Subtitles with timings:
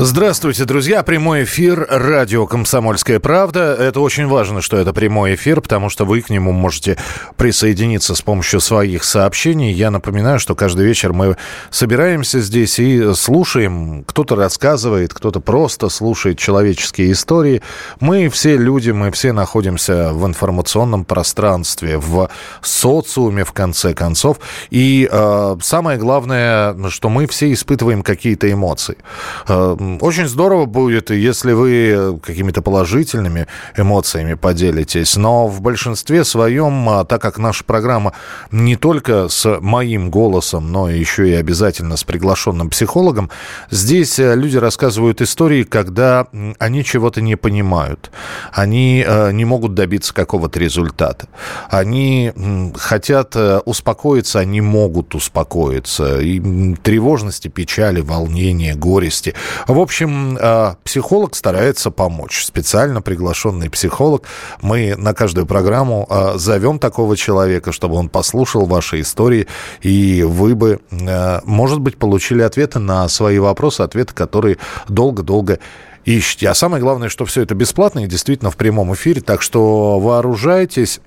[0.00, 1.02] Здравствуйте, друзья.
[1.02, 3.74] Прямой эфир радио «Комсомольская правда».
[3.74, 6.96] Это очень важно, что это прямой эфир, потому что вы к нему можете
[7.36, 9.72] присоединиться с помощью своих сообщений.
[9.72, 11.36] Я напоминаю, что каждый вечер мы
[11.70, 14.04] собираемся здесь и слушаем.
[14.04, 17.60] Кто-то рассказывает, кто-то просто слушает человеческие истории.
[17.98, 22.30] Мы все люди, мы все находимся в информационном пространстве, в
[22.62, 24.38] социуме, в конце концов.
[24.70, 28.96] И э, самое главное, что мы все испытываем какие-то эмоции
[29.48, 33.46] э, очень здорово будет, если вы какими-то положительными
[33.76, 35.16] эмоциями поделитесь.
[35.16, 38.12] Но в большинстве своем, а, так как наша программа
[38.50, 43.30] не только с моим голосом, но еще и обязательно с приглашенным психологом,
[43.70, 46.26] здесь э, люди рассказывают истории, когда
[46.58, 48.10] они чего-то не понимают.
[48.52, 51.28] Они э, не могут добиться какого-то результата.
[51.70, 52.32] Они
[52.74, 56.20] хотят э, успокоиться, они могут успокоиться.
[56.20, 59.34] И тревожности, печали, волнения, горести.
[59.78, 62.44] В общем, э, психолог старается помочь.
[62.44, 64.24] Специально приглашенный психолог.
[64.60, 69.46] Мы на каждую программу э, зовем такого человека, чтобы он послушал ваши истории,
[69.80, 74.56] и вы бы, э, может быть, получили ответы на свои вопросы, ответы, которые
[74.88, 75.60] долго-долго
[76.04, 76.48] ищете.
[76.48, 81.00] А самое главное, что все это бесплатно и действительно в прямом эфире, так что вооружайтесь.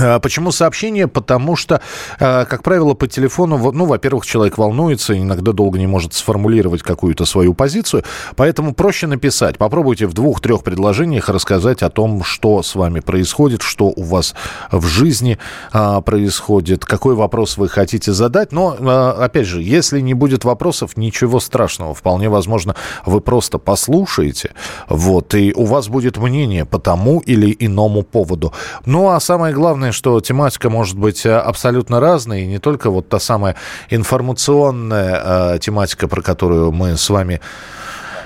[0.00, 1.08] А, почему сообщение?
[1.08, 1.80] Потому что,
[2.20, 7.24] а, как правило, по телефону, ну, во-первых, человек волнуется, иногда долго не может сформулировать какую-то
[7.24, 8.04] свою позицию,
[8.36, 9.58] поэтому проще написать.
[9.58, 14.34] Попробуйте в двух-трех предложениях рассказать о том, что с вами происходит, что у вас
[14.70, 15.38] в жизни
[15.72, 18.52] а, происходит, какой вопрос вы хотите задать.
[18.52, 18.76] Но,
[19.18, 21.94] опять же, если не будет вопросов, ничего страшного.
[21.94, 24.52] Вполне возможно, вы просто послушаете,
[24.88, 28.52] вот, и у вас будет мнение по тому или иному поводу.
[28.86, 32.90] Ну, а самое главное, главное, что тематика может быть э, абсолютно разной, и не только
[32.90, 33.54] вот та самая
[33.90, 37.40] информационная э, тематика, про которую мы с вами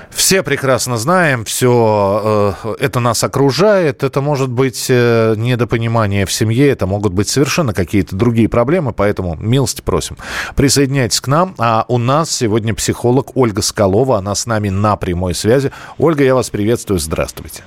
[0.09, 4.03] все прекрасно знаем, все э, это нас окружает.
[4.03, 9.35] Это может быть э, недопонимание в семье, это могут быть совершенно какие-то другие проблемы, поэтому
[9.35, 10.17] милости просим.
[10.55, 11.55] Присоединяйтесь к нам.
[11.57, 15.71] А у нас сегодня психолог Ольга Скалова, она с нами на прямой связи.
[15.97, 17.63] Ольга, я вас приветствую, здравствуйте.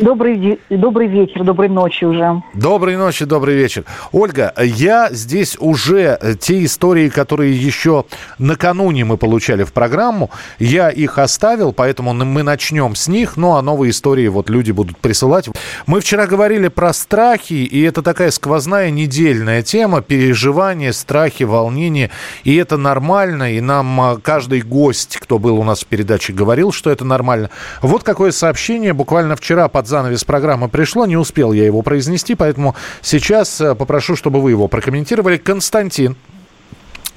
[0.00, 2.42] Добрый, добрый вечер, доброй ночи уже.
[2.54, 3.84] Доброй ночи, добрый вечер.
[4.12, 8.06] Ольга, я здесь уже э, те истории, которые еще
[8.38, 13.62] накануне мы получали в программу, я их оставил, поэтому мы начнем с них, ну а
[13.62, 15.50] новые истории вот люди будут присылать.
[15.86, 22.10] Мы вчера говорили про страхи, и это такая сквозная недельная тема, переживания, страхи, волнения,
[22.44, 26.72] и это нормально, и нам а, каждый гость, кто был у нас в передаче, говорил,
[26.72, 27.50] что это нормально.
[27.82, 32.74] Вот какое сообщение буквально вчера под занавес программы пришло, не успел я его произнести, поэтому
[33.02, 35.36] сейчас э, попрошу, чтобы вы его прокомментировали.
[35.36, 36.16] Константин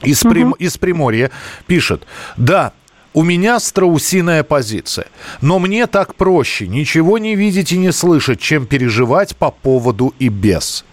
[0.01, 0.49] из, Прим...
[0.49, 0.55] угу.
[0.55, 1.31] из Приморья
[1.67, 2.73] пишет, да,
[3.13, 5.05] у меня страусиная позиция.
[5.41, 10.29] Но мне так проще ничего не видеть и не слышать, чем переживать по поводу и
[10.29, 10.83] без.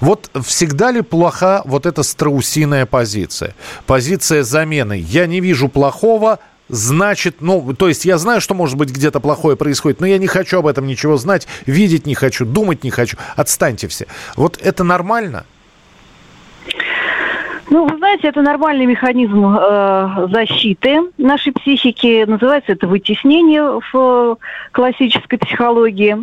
[0.00, 3.54] Вот всегда ли плоха вот эта страусиная позиция?
[3.86, 5.04] Позиция замены.
[5.08, 9.56] Я не вижу плохого, значит, ну, то есть я знаю, что может быть где-то плохое
[9.56, 13.16] происходит, но я не хочу об этом ничего знать, видеть не хочу, думать не хочу.
[13.36, 14.06] Отстаньте все.
[14.36, 15.44] Вот это нормально?
[17.70, 22.24] Ну, вы знаете, это нормальный механизм э, защиты нашей психики.
[22.24, 24.36] Называется это вытеснение в э,
[24.72, 26.16] классической психологии.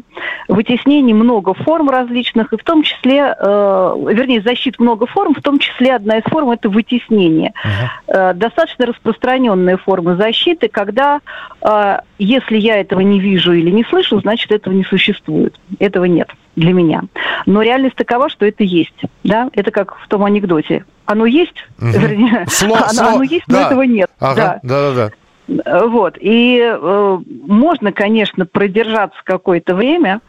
[0.48, 5.60] Вытеснений много форм различных, и в том числе, э, вернее, защит много форм, в том
[5.60, 7.54] числе одна из форм– это вытеснение.
[7.64, 8.32] Uh-huh.
[8.32, 11.22] Э, достаточно распространенные формы защиты, когда,
[11.62, 15.60] э, если я этого не вижу или не слышу, значит, этого не существует.
[15.80, 17.03] Этого нет для меня.
[17.46, 19.00] Но реальность такова, что это есть.
[19.24, 19.50] Да?
[19.53, 20.86] Это как в том анекдоте.
[21.05, 21.87] Оно есть, угу.
[21.91, 23.07] вернее, Сло, оно, сло...
[23.07, 23.61] оно есть, да.
[23.61, 24.09] но этого нет.
[24.19, 24.59] Ага.
[24.63, 25.09] Да, да,
[25.47, 25.87] да.
[25.87, 26.17] Вот.
[26.19, 30.22] И э, можно, конечно, продержаться какое-то время,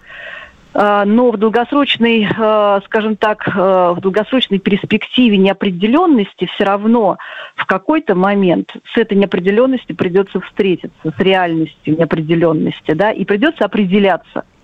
[0.75, 7.17] э, но в долгосрочной, э, скажем так, э, в долгосрочной перспективе неопределенности все равно
[7.55, 14.45] в какой-то момент с этой неопределенностью придется встретиться, с реальностью неопределенности, да, и придется определяться–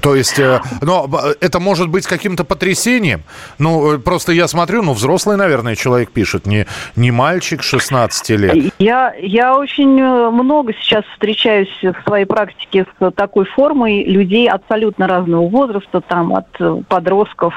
[0.00, 1.08] То есть, э, но
[1.40, 3.22] это может быть каким-то потрясением.
[3.58, 6.66] Ну, э, просто я смотрю, ну, взрослый, наверное, человек пишет, не,
[6.96, 8.72] не мальчик 16 лет.
[8.78, 15.06] Я, я очень э, много сейчас встречаюсь в своей практике с такой формой людей абсолютно
[15.06, 17.54] разного возраста, там от подростков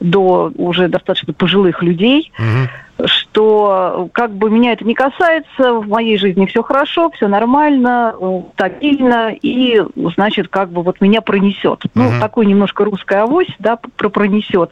[0.00, 2.32] до уже достаточно пожилых людей.
[2.38, 2.68] Угу
[3.04, 8.14] что как бы меня это не касается, в моей жизни все хорошо, все нормально,
[8.54, 9.82] стабильно, и,
[10.14, 11.82] значит, как бы вот меня пронесет.
[11.94, 12.20] Ну, угу.
[12.20, 14.70] такой немножко русская авось, да, про пронесет.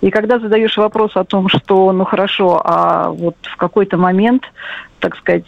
[0.00, 4.44] И когда задаешь вопрос о том, что, ну, хорошо, а вот в какой-то момент,
[5.00, 5.44] так сказать,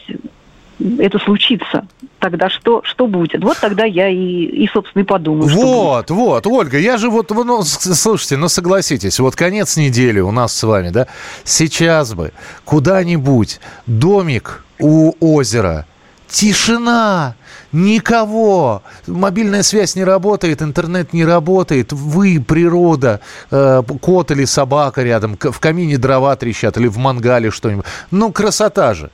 [0.78, 1.86] это случится,
[2.18, 3.42] тогда что, что будет?
[3.42, 5.48] Вот тогда я и, и собственно, и подумаю.
[5.48, 10.54] Вот, вот, Ольга, я же вот, ну, слушайте, ну согласитесь, вот конец недели у нас
[10.54, 11.06] с вами, да,
[11.44, 12.32] сейчас бы
[12.64, 15.86] куда-нибудь домик у озера,
[16.28, 17.36] тишина,
[17.72, 23.20] никого, мобильная связь не работает, интернет не работает, вы, природа,
[23.50, 28.92] э, кот или собака рядом, в камине дрова трещат или в мангале что-нибудь, ну красота
[28.94, 29.10] же.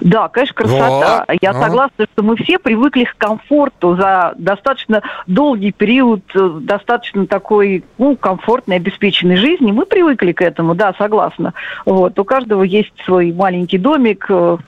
[0.00, 1.24] Да, конечно, красота.
[1.28, 1.38] Вот.
[1.40, 7.84] Я согласна, что мы все привыкли к комфорту за достаточно долгий период, э, достаточно такой,
[7.98, 9.72] ну, комфортной, обеспеченной жизни.
[9.72, 11.54] Мы привыкли к этому, да, согласна.
[11.84, 12.18] Вот.
[12.18, 14.58] У каждого есть свой маленький домик, э,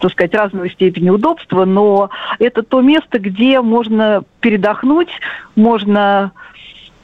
[0.00, 5.10] так сказать, разной степени удобства, но это то место, где можно передохнуть,
[5.56, 6.32] можно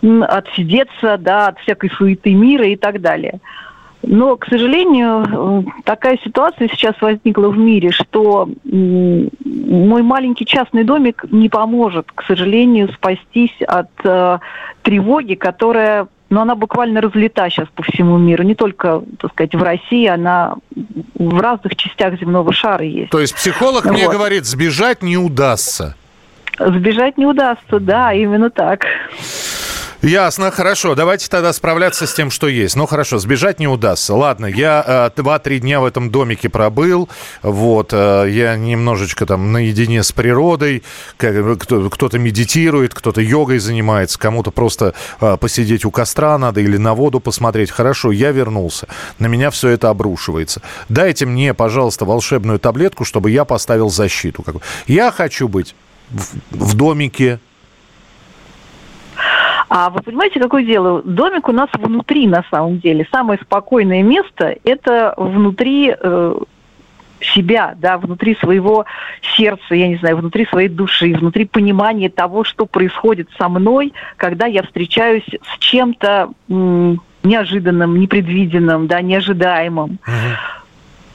[0.02, 3.40] отсидеться, да, от всякой суеты мира и так далее.
[4.02, 11.24] Но, к сожалению, э, такая ситуация сейчас возникла в мире, что мой маленький частный домик
[11.30, 14.38] не поможет, к сожалению, спастись от э,
[14.82, 18.44] тревоги, которая но ну, она буквально разлета сейчас по всему миру.
[18.44, 20.54] Не только, так сказать, в России, она
[21.16, 23.10] в разных частях земного шара есть.
[23.10, 23.92] То есть психолог вот.
[23.92, 25.96] мне говорит, сбежать не удастся.
[26.56, 28.84] Сбежать не удастся, да, именно так.
[30.02, 30.94] Ясно, хорошо.
[30.94, 32.74] Давайте тогда справляться с тем, что есть.
[32.74, 34.14] Ну, хорошо, сбежать не удастся.
[34.14, 37.10] Ладно, я э, 2-3 дня в этом домике пробыл.
[37.42, 40.84] Вот, э, я немножечко там наедине с природой.
[41.18, 47.20] Кто-то медитирует, кто-то йогой занимается, кому-то просто э, посидеть у костра надо или на воду
[47.20, 47.70] посмотреть.
[47.70, 48.88] Хорошо, я вернулся.
[49.18, 50.62] На меня все это обрушивается.
[50.88, 54.42] Дайте мне, пожалуйста, волшебную таблетку, чтобы я поставил защиту.
[54.86, 55.74] Я хочу быть
[56.08, 57.38] в, в домике,
[59.70, 61.00] а вы понимаете, какое дело?
[61.02, 63.06] Домик у нас внутри, на самом деле.
[63.12, 66.34] Самое спокойное место– это внутри э,
[67.20, 68.84] себя, да, внутри своего
[69.36, 74.46] сердца, я не знаю, внутри своей души, внутри понимания того, что происходит со мной, когда
[74.46, 76.30] я встречаюсь с чем-то
[77.22, 80.00] неожиданным, непредвиденным, да, неожидаемым.
[80.04, 80.59] Uh-huh.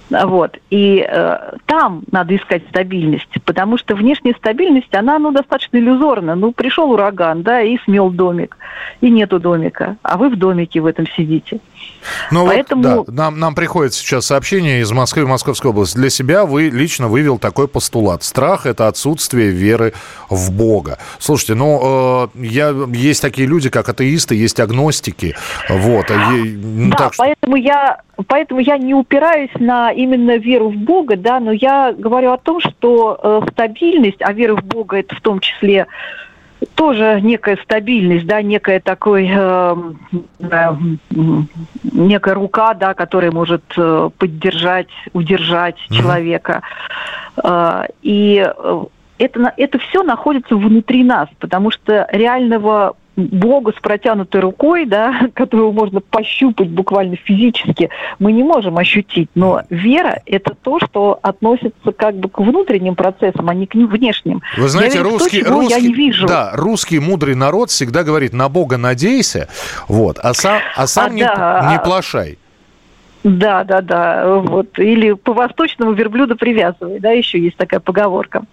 [0.09, 0.57] Вот.
[0.69, 6.35] И э, там надо искать стабильность, потому что внешняя стабильность, она ну, достаточно иллюзорна.
[6.35, 8.57] Ну, пришел ураган, да, и смел домик,
[9.01, 11.59] и нету домика, а вы в домике в этом сидите.
[12.31, 12.97] Ну Поэтому...
[12.97, 15.97] вот, да, нам, нам приходит сейчас сообщение из Москвы, Московской области.
[15.97, 18.23] Для себя вы лично вывел такой постулат.
[18.23, 19.93] Страх– это отсутствие веры
[20.29, 20.97] в Бога.
[21.19, 25.35] Слушайте, ну, э, я, есть такие люди, как атеисты, есть агностики.
[25.69, 27.23] Вот, а ну, да, так что...
[27.23, 32.31] поэтому, я, поэтому я не упираюсь на именно веру в Бога, да, но я говорю
[32.31, 35.87] о том, что э, стабильность, а вера в Бога– это в том числе
[36.75, 39.75] тоже некая стабильность, да, некая такой, э,
[40.39, 40.75] э,
[41.83, 45.95] некая рука, да, которая может э, поддержать, удержать mm-hmm.
[45.95, 46.61] человека.
[47.43, 48.83] Э, и э,
[49.17, 55.71] это, это все находится внутри нас, потому что реального Бога с протянутой рукой, да, которую
[55.71, 59.29] можно пощупать буквально физически, мы не можем ощутить.
[59.35, 64.41] Но вера– это то, что относится как бы к внутренним процессам, а не к внешним.
[64.57, 66.27] Вы знаете, я верю русский, то, русский, я не вижу.
[66.27, 69.47] Да, русский мудрый народ всегда говорит «на Бога надейся»,
[69.87, 71.69] вот, а сам, а сам а, не, да.
[71.71, 72.37] не плашай.
[73.25, 74.37] Да, да, да.
[74.37, 74.77] Вот.
[74.77, 78.43] Или по восточному верблюда привязывай, да, еще есть такая поговорка.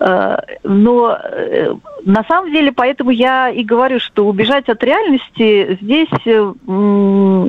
[0.00, 1.74] Э, но э,
[2.06, 6.52] на самом деле, поэтому я и говорю, что убежать от реальности здесь э,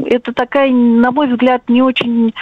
[0.07, 2.33] это такая, на мой взгляд, не очень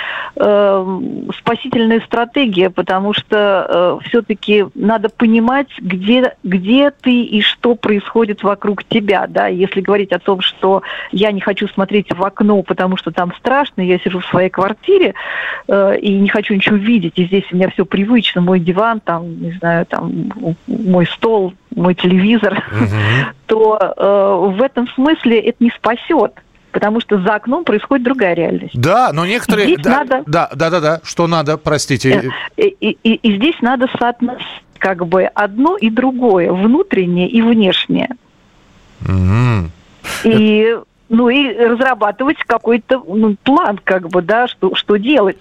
[1.39, 9.25] спасительная стратегия, потому что все-таки надо понимать, где, где ты и что происходит вокруг тебя.
[9.27, 9.47] Да?
[9.47, 13.81] Если говорить о том, что я не хочу смотреть в окно, потому что там страшно,
[13.81, 15.13] я сижу в своей квартире
[15.67, 19.51] и не хочу ничего видеть, и здесь у меня все привычно, мой диван, там, не
[19.53, 20.31] знаю, там
[20.67, 22.87] мой стол, мой телевизор, угу.
[23.47, 26.33] то э, в этом смысле это не спасет
[26.73, 28.79] потому что за окном происходит другая реальность.
[28.79, 29.77] Да, но некоторые...
[29.77, 30.23] да, надо...
[30.27, 32.31] да, да, да, да, что надо, простите.
[32.55, 34.45] И, и, и, и здесь надо соотносить
[34.77, 38.09] как бы одно и другое, внутреннее и внешнее.
[39.01, 39.69] Mm-hmm.
[40.25, 40.77] И
[41.09, 45.37] ну и разрабатывать какой-то ну, план, как бы, да, что, что делать.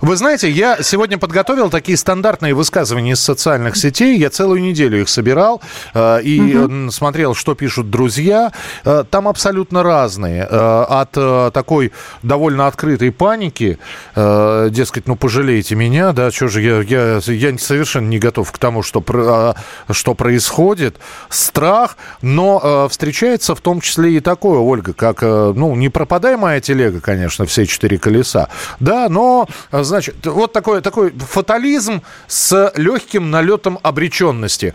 [0.00, 4.16] Вы знаете, я сегодня подготовил такие стандартные высказывания из социальных сетей.
[4.18, 5.60] Я целую неделю их собирал
[5.94, 6.90] э, и угу.
[6.90, 8.52] смотрел, что пишут друзья.
[8.84, 10.46] Э, там абсолютно разные.
[10.50, 13.78] Э, от э, такой довольно открытой паники,
[14.14, 18.58] э, дескать, ну пожалейте меня, да, что же я, я, я совершенно не готов к
[18.58, 19.54] тому, что, про,
[19.88, 20.96] э, что происходит.
[21.28, 25.88] Страх, но э, встречается в том числе и такое, Ольга, телега, как, э, ну, не
[25.88, 28.48] пропадай моя телега, конечно, все четыре колеса,
[28.80, 34.74] да, но, э, значит, вот такой, такой фатализм с легким налетом обреченности.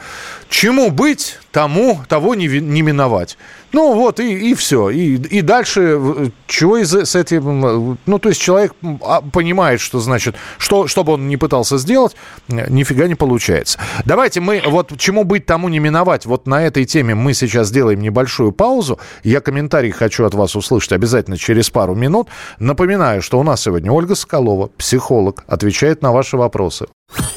[0.50, 3.38] Чему быть, тому, того не, не миновать.
[3.72, 4.90] Ну вот, и, и все.
[4.90, 7.98] И, и дальше, чего из, с этим...
[8.06, 12.16] Ну, то есть человек а, понимает, что значит, что, что бы он ни пытался сделать,
[12.48, 13.80] нифига не получается.
[14.06, 16.26] Давайте мы, вот чему быть, тому не миновать.
[16.26, 19.00] Вот на этой теме мы сейчас сделаем небольшую паузу.
[19.24, 22.28] Я комментарий хочу от вас услышать обязательно через пару минут.
[22.60, 26.88] Напоминаю, что у нас сегодня Ольга Соколова, психолог, отвечает на ваши вопросы.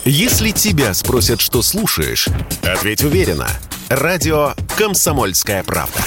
[0.04, 2.28] Если тебя спросят, что слушаешь,
[2.62, 3.48] ответь уверенно.
[3.94, 6.00] Радио «Комсомольская правда».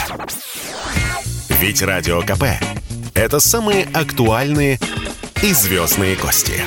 [1.61, 2.43] Ведь Радио КП–
[3.13, 4.77] это самые актуальные
[5.41, 6.61] и звездные гости.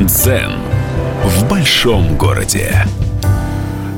[0.00, 0.58] Дзен
[1.22, 2.84] в большом городе.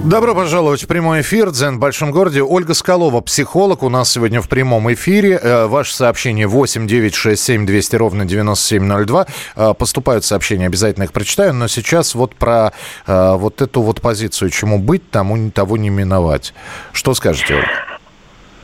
[0.05, 1.51] Добро пожаловать в прямой эфир.
[1.51, 2.43] Дзен в большом городе.
[2.43, 5.39] Ольга Скалова, психолог, у нас сегодня в прямом эфире.
[5.41, 9.27] Э, ваше сообщение 8 9 6 7 200 ровно 9702.
[9.57, 11.53] Э, поступают сообщения, обязательно их прочитаю.
[11.53, 12.73] Но сейчас вот про
[13.07, 14.49] э, вот эту вот позицию.
[14.49, 16.55] Чему быть, тому того не миновать.
[16.93, 17.69] Что скажете, Ольга?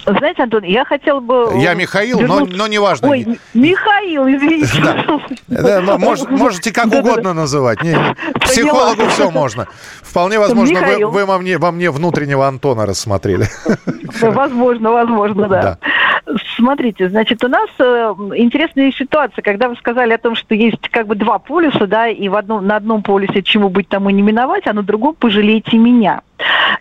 [0.07, 1.51] Знаете, Антон, я хотела бы...
[1.57, 3.09] Я Михаил, но, но неважно.
[3.09, 4.81] Ой, Михаил, извините.
[5.49, 5.81] Да.
[5.81, 7.83] Да, мож, можете как угодно называть.
[7.83, 7.97] Не,
[8.41, 9.67] психологу все можно.
[10.03, 13.47] Вполне возможно, вы, вы во, мне, во мне внутреннего Антона рассмотрели.
[14.21, 15.63] Возможно, возможно, да.
[15.63, 15.79] да.
[16.57, 21.07] Смотрите, значит, у нас э, интересная ситуация, когда вы сказали о том, что есть как
[21.07, 24.67] бы два полюса, да, и в одном, на одном полюсе чему быть тому не миновать,
[24.67, 26.23] а на другом пожалейте меня.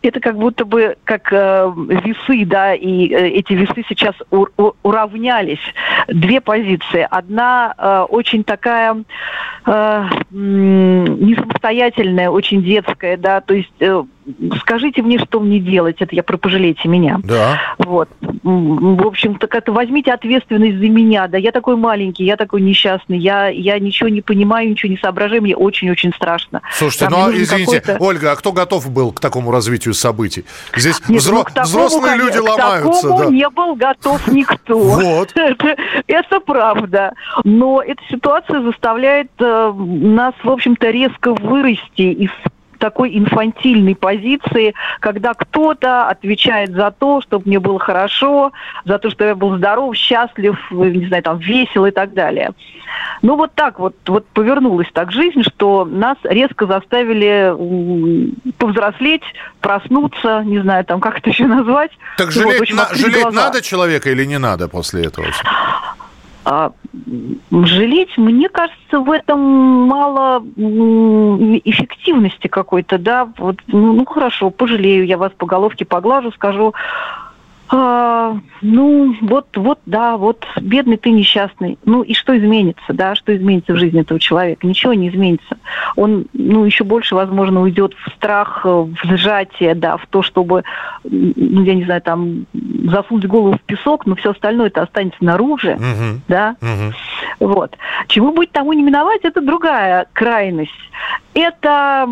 [0.02, 4.74] Это как будто бы как э, весы, да, и э, эти весы сейчас у, у,
[4.84, 5.60] уравнялись.
[6.08, 7.08] Две позиции.
[7.10, 9.04] Одна э, очень такая
[9.66, 14.04] э, не самостоятельная, очень детская, да, то есть э,
[14.60, 17.20] скажите мне, что мне делать, это я про пожалейте меня.
[17.24, 17.62] Да.
[17.78, 18.10] Вот.
[18.44, 23.48] В общем-то, как-то возьмите ответственность за меня, да, я такой маленький, я такой несчастный, я,
[23.48, 26.62] я ничего не понимаю, ничего не соображаю, мне очень-очень страшно.
[26.72, 30.46] Слушайте, Там ну, а, извините, Ольга, а кто готов был к такому развитию событий?
[30.76, 31.38] Здесь Нет, взро...
[31.38, 32.90] ну, такому, взрослые люди к ломаются.
[32.90, 33.26] К такому да.
[33.26, 34.78] не был готов никто.
[34.78, 35.32] Вот.
[35.36, 35.76] это,
[36.08, 37.14] это правда.
[37.44, 42.32] Но эта ситуация заставляет э, нас, в общем-то, резко вырасти из
[42.86, 48.52] такой инфантильной позиции, когда кто-то отвечает за то, чтобы мне было хорошо,
[48.86, 52.52] за то, что я был здоров, счастлив, не знаю, там, весел и так далее.
[53.24, 57.56] Ну, вот так вот, вот повернулась так жизнь, что нас резко заставили
[58.60, 59.24] повзрослеть,
[59.62, 61.92] проснуться, не знаю, там, как это еще назвать.
[62.18, 65.26] Так жалеть, вот, общем, на, жалеть надо человека или не надо после этого?
[66.46, 66.72] А,
[67.52, 70.44] жалеть, мне кажется, в этом мало
[71.66, 73.28] эффективности какой-то, да.
[73.38, 76.76] Вот, ну, ну хорошо, пожалею, я вас по головке поглажу, скажу,
[77.68, 81.80] а, ну, вот, вот, да, вот, бедный ты несчастный.
[81.84, 84.68] Ну, и что изменится, да, что изменится в жизни этого человека?
[84.68, 85.58] Ничего не изменится.
[85.96, 90.64] Он, ну, еще больше, возможно, уйдет в страх, в сжатие, да, в то, чтобы,
[91.04, 95.70] ну, я не знаю, там, засунуть голову в песок, но все остальное это останется наружу,
[95.70, 96.20] uh-huh.
[96.28, 96.56] да.
[96.62, 96.94] Uh-huh.
[97.40, 97.76] Вот.
[98.08, 100.72] Чему быть тому не миновать, это другая крайность.
[101.34, 102.08] Это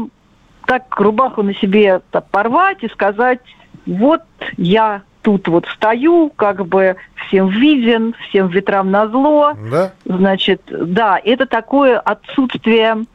[0.65, 3.41] так рубаху на себе порвать и сказать,
[3.85, 4.23] вот
[4.57, 9.53] я тут вот стою, как бы всем виден, всем ветрам на зло.
[9.71, 9.93] Да?
[10.05, 13.05] Значит, да, это такое отсутствие,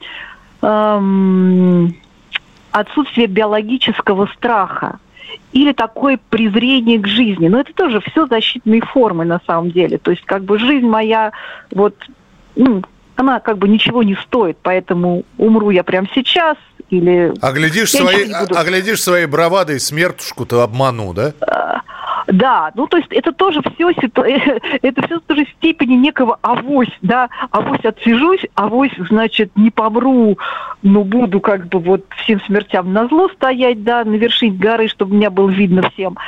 [0.62, 1.95] эм,
[2.73, 4.99] отсутствие биологического страха
[5.53, 7.49] или такое презрение к жизни.
[7.49, 9.99] Но это тоже все защитные формы на самом деле.
[9.99, 11.33] То есть как бы жизнь моя
[11.71, 11.95] вот
[12.57, 12.83] ну,
[13.17, 16.57] она как бы ничего не стоит, поэтому умру я прямо сейчас
[16.90, 17.33] или...
[17.40, 18.59] Оглядишь, свои, буду...
[18.59, 21.33] оглядишь своей бравадой смертушку-то обману, да?
[21.40, 21.80] А,
[22.26, 23.90] да, ну то есть это тоже все,
[24.83, 30.38] это все тоже степени некого авось, да, авось отсижусь, авось, значит, не помру,
[30.83, 35.14] но буду как бы вот всем смертям на зло стоять, да, на вершине горы, чтобы
[35.14, 36.18] меня было видно всем.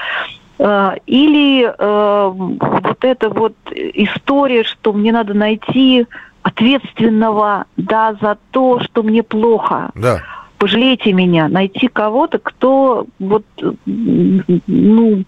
[0.58, 6.06] Э, или э, вот эта вот история, что мне надо найти
[6.42, 9.90] ответственного, да, за то, что мне плохо.
[9.94, 10.22] Да.
[10.60, 13.44] Пожалейте меня, найти кого-то, кто вот,
[13.86, 15.24] ну,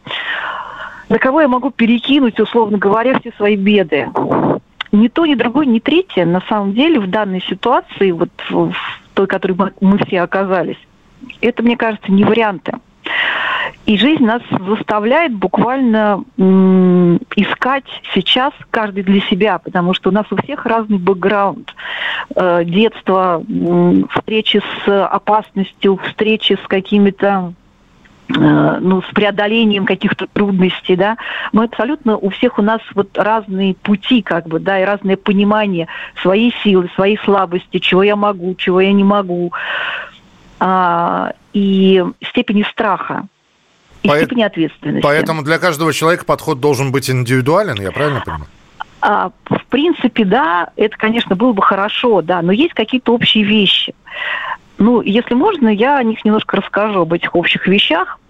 [1.09, 4.11] на кого я могу перекинуть, условно говоря, все свои беды.
[4.93, 8.75] Ни то, ни другое, ни третье, на самом деле, в данной ситуации, вот в,
[9.15, 10.77] той, в которой мы все оказались,
[11.41, 12.75] это, мне кажется, не варианты.
[13.85, 16.23] И жизнь нас заставляет буквально
[17.35, 21.75] искать сейчас каждый для себя, потому что у нас у всех разный бэкграунд.
[22.37, 23.43] Э, детство,
[24.15, 27.55] встречи с опасностью, встречи с какими-то
[28.29, 31.17] э, ну, с преодолением каких-то трудностей, да,
[31.53, 35.89] мы абсолютно у всех у нас вот разные пути, как бы, да, и разное понимание
[36.23, 39.53] своей силы, своей слабости, чего я могу, чего я не могу,
[40.65, 43.25] а, и степени страха
[44.05, 45.03] и По- степени ответственности.
[45.03, 48.47] Поэтому для каждого человека подход должен быть индивидуален, я правильно понимаю?
[49.01, 53.93] А, в принципе, да, это, конечно, было бы хорошо, да, но есть какие-то общие вещи.
[54.79, 58.21] Ну, если можно, я о них немножко расскажу, об этих общих вещах.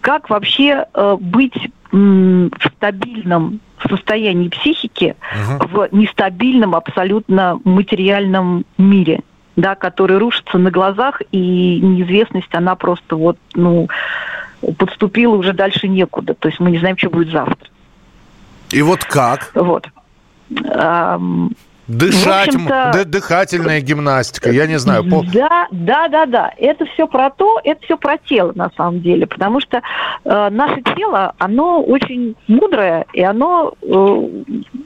[0.00, 1.54] Как вообще э, быть
[1.92, 5.68] м, в стабильном состоянии психики Мгм.
[5.68, 9.20] в нестабильном абсолютно материальном мире,
[9.56, 13.88] да, который рушится на глазах, и неизвестность, она просто вот, ну,
[14.78, 16.34] подступила уже дальше некуда.
[16.34, 17.68] То есть мы не знаем, что будет завтра.
[18.70, 19.50] И вот как?
[19.54, 19.88] Вот.
[21.86, 22.50] Дышать,
[23.06, 25.04] дыхательная гимнастика, я не знаю.
[25.08, 26.52] по- Да, да, да, да.
[26.56, 29.82] Это все про то, это все про тело на самом деле, потому что
[30.24, 34.28] э, наше тело, оно очень мудрое, и оно э,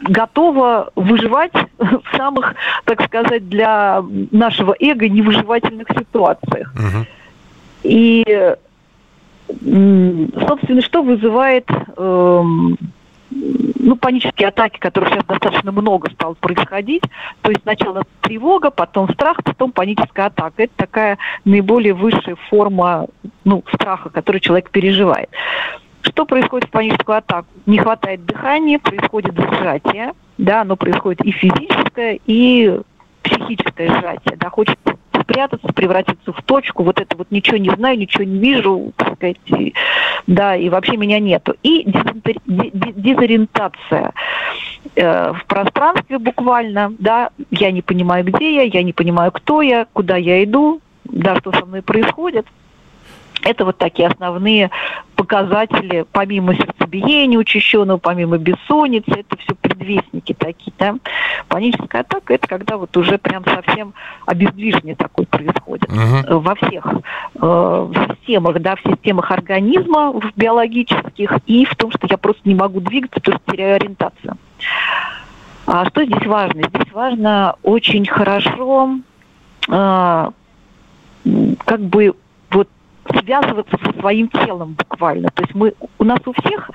[0.02, 4.02] готово выживать в самых, так сказать, для
[4.33, 6.73] нашего эго невыживательных ситуациях.
[6.75, 7.07] Мгм.
[7.85, 8.25] И,
[9.64, 12.76] м, собственно, что вызывает эм,
[13.30, 17.02] ну, панические атаки, которых сейчас достаточно много стало происходить.
[17.42, 20.62] То есть сначала тревога, потом страх, потом паническая атака.
[20.62, 23.06] Это такая наиболее высшая форма
[23.44, 25.30] ну, страха, который человек переживает.
[26.02, 27.49] Что происходит в паническую атаку?
[27.66, 32.80] Не хватает дыхания, происходит сжатие, да, оно происходит и физическое, и
[33.23, 34.97] психическое сжатие, да, хочется
[35.28, 39.36] спрятаться, превратиться в точку, вот это вот ничего не знаю, ничего не вижу, так сказать,
[40.26, 41.54] да, и вообще меня нету.
[41.62, 41.86] И
[42.47, 44.12] дезориентация
[44.97, 49.86] э, в пространстве буквально, да, я не понимаю, где я, я не понимаю, кто я,
[49.93, 52.47] куда я иду, да, что со мной происходит.
[53.42, 54.70] Это вот такие основные
[55.16, 60.94] показатели, помимо сердцебиения учащенного, помимо бессонницы, это все предвестники такие, да.
[61.48, 63.94] Паническая атака– это когда вот уже прям совсем
[64.26, 66.86] обездвижение такое происходит э, во всех
[67.34, 72.54] э, системах, да, в системах организма, в биологических, и в том, что я просто не
[72.54, 74.36] могу двигаться, потому что теряю ориентацию.
[75.66, 76.62] А что здесь важно?
[76.68, 78.98] Здесь важно очень хорошо
[79.68, 80.30] э,
[81.64, 82.14] как бы
[83.18, 85.28] связываться со своим телом буквально.
[85.30, 86.71] То есть мы, у нас у всех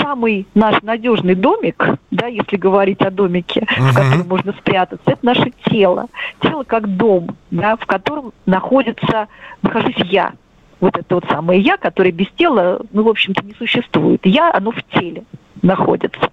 [0.00, 3.90] самый наш надежный домик, да, если говорить о домике, Мгм.
[3.90, 6.06] в котором можно спрятаться, это наше тело.
[6.40, 9.28] Тело как дом, да, в котором находится,
[9.62, 10.32] нахожусь я.
[10.80, 14.20] Вот это вот самое я, которое без тела, ну, в общем-то, не существует.
[14.24, 15.24] Я, оно в теле
[15.62, 16.30] находится.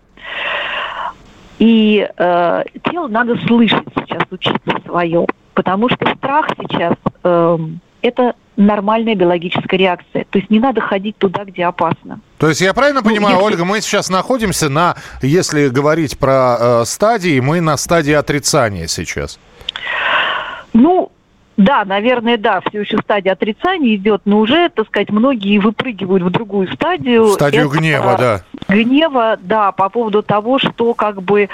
[1.60, 9.16] И э, тело надо слышать сейчас, учиться свое, потому что страх сейчас эм, это нормальная
[9.16, 10.26] биологическая реакция.
[10.30, 12.20] То есть не надо ходить туда, где опасно.
[12.38, 16.58] То есть я правильно Ну, понимаю, если- Ольга, мы сейчас находимся на, если говорить про
[16.60, 19.40] э, стадии, мы на стадии отрицания сейчас.
[20.74, 21.12] Ну,
[21.56, 26.30] да, наверное, да, все еще стадия отрицания идет, но уже, так сказать, многие выпрыгивают в
[26.32, 27.28] другую стадию.
[27.30, 28.42] Стадию Это гнева, да.
[28.68, 31.50] Гнева, да, по поводу того, что как бы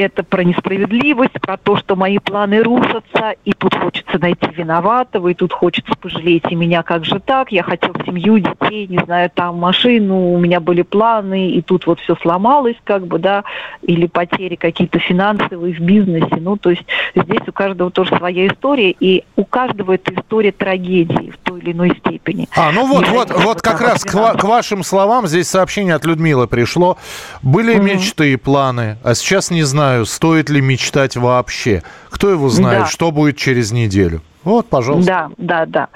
[0.00, 5.34] это про несправедливость, про то, что мои планы рушатся, и тут хочется найти виноватого, и
[5.34, 10.32] тут хочется пожалеть меня, как же так, я хотел семью, детей, не знаю, там машину,
[10.32, 13.44] у меня были планы, и тут вот все сломалось, как бы, да,
[13.82, 16.84] или потери какие-то финансовые в бизнесе, ну, то есть
[17.14, 21.72] здесь у каждого тоже своя история, и у каждого эта история трагедии в той или
[21.72, 22.48] иной степени.
[22.56, 26.04] А, ну вот, вот, знаю, вот как раз к, к вашим словам здесь сообщение от
[26.04, 26.96] Людмилы пришло.
[27.42, 27.86] Были Мгм.
[27.86, 31.82] мечты и планы, а сейчас не знаю, стоит ли мечтать вообще.
[32.10, 32.86] Кто его знает, Да.
[32.86, 34.22] что будет через неделю.
[34.42, 35.30] Вот, пожалуйста.
[35.36, 35.88] Да, да, да.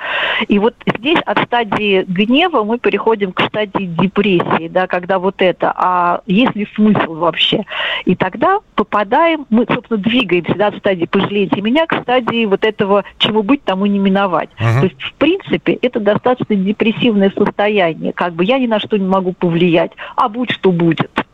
[0.49, 5.73] И вот здесь от стадии гнева мы переходим к стадии депрессии, да, когда вот это,
[5.75, 7.65] а есть ли смысл вообще?
[8.05, 13.05] И тогда попадаем, мы, собственно, двигаемся да, от стадии «пожалейте меня» к стадии вот этого
[13.19, 14.51] «чему быть, тому не миновать».
[14.59, 14.81] Uh-huh.
[14.81, 19.07] То есть, в принципе, это достаточно депрессивное состояние, как бы я ни на что не
[19.07, 21.25] могу повлиять, а будь что будет.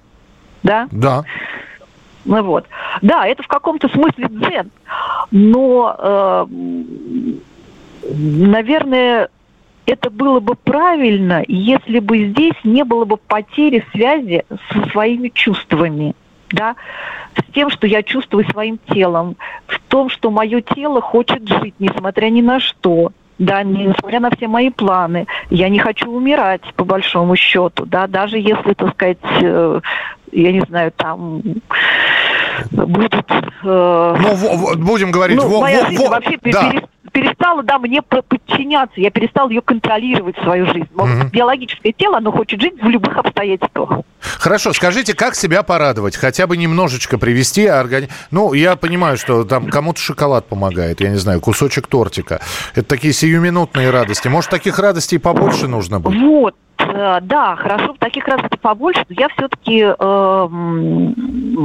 [0.62, 0.86] Да?
[0.92, 1.24] Да.
[2.24, 2.66] Ну вот.
[3.02, 4.70] Да, это в каком-то смысле дзен.
[5.30, 6.46] Но, э,
[8.02, 9.28] наверное,
[9.86, 16.14] это было бы правильно, если бы здесь не было бы потери связи со своими чувствами.
[16.52, 16.74] Да,
[17.36, 19.36] с тем, что я чувствую своим телом,
[19.68, 24.48] в том, что мое тело хочет жить, несмотря ни на что, да, несмотря на все
[24.48, 29.80] мои планы, я не хочу умирать, по большому счету, да, даже если, так сказать, э,
[30.32, 31.42] я не знаю, там
[32.70, 33.14] будут...
[33.64, 35.36] Э, ну, будем говорить...
[35.38, 36.38] Ну, во, моя во, жизнь во, вообще да.
[36.38, 36.88] перестала,
[37.62, 40.88] да, мне подчиняться, я перестал ее контролировать, свою жизнь.
[40.94, 41.30] Угу.
[41.32, 44.00] Биологическое тело, оно хочет жить в любых обстоятельствах.
[44.20, 46.16] Хорошо, скажите, как себя порадовать?
[46.16, 48.08] Хотя бы немножечко привести органи...
[48.30, 52.40] Ну, я понимаю, что там кому-то шоколад помогает, я не знаю, кусочек тортика.
[52.74, 54.28] Это такие сиюминутные радости.
[54.28, 56.20] Может, таких радостей побольше нужно будет?
[56.20, 56.54] Вот,
[56.92, 61.14] Э, да, хорошо, таких радостей побольше, но я все-таки, э, эм,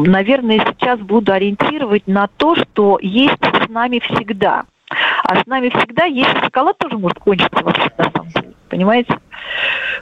[0.04, 4.66] наверное, сейчас буду ориентировать на то, что есть с нами всегда.
[4.90, 8.54] А с нами всегда есть шоколад тоже может кончиться вообще, на самом деле.
[8.70, 9.20] Понимаете?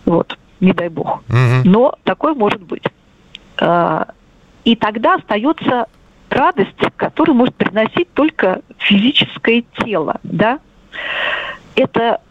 [0.06, 1.24] Вот, не дай бог.
[1.30, 1.63] Угу.
[1.65, 2.84] Но такое может быть.
[3.62, 4.06] Э,
[4.65, 5.88] и тогда остается
[6.30, 10.60] радость, которую может приносить только физическое тело, да?
[11.76, 12.22] Это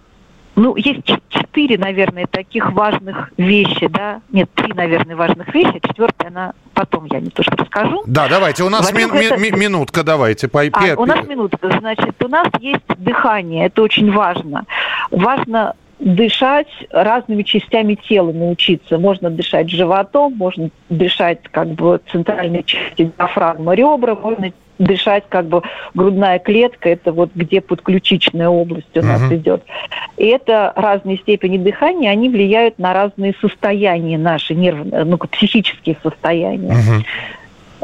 [0.55, 4.21] ну, есть четыре, наверное, таких важных вещи, да?
[4.31, 5.81] Нет, три, наверное, важных вещи.
[5.83, 8.03] Четвертая, она потом я не то что расскажу.
[8.07, 9.37] Да, давайте, у нас ми- это...
[9.37, 10.49] ми- минутка, давайте.
[10.53, 14.65] А, у нас минутка, значит, у нас есть дыхание, это очень важно.
[15.11, 18.99] Важно дышать разными частями тела научиться.
[18.99, 25.62] Можно дышать животом, можно дышать как бы центральной частью диафрагмы ребра, можно дышать как бы
[25.95, 29.37] грудная клетка, это вот где подключичная область у нас uh-huh.
[29.37, 29.62] идет.
[30.17, 36.73] И это разные степени дыхания, они влияют на разные состояния наши, нервные, ну, психические состояния.
[36.73, 37.05] Uh-huh.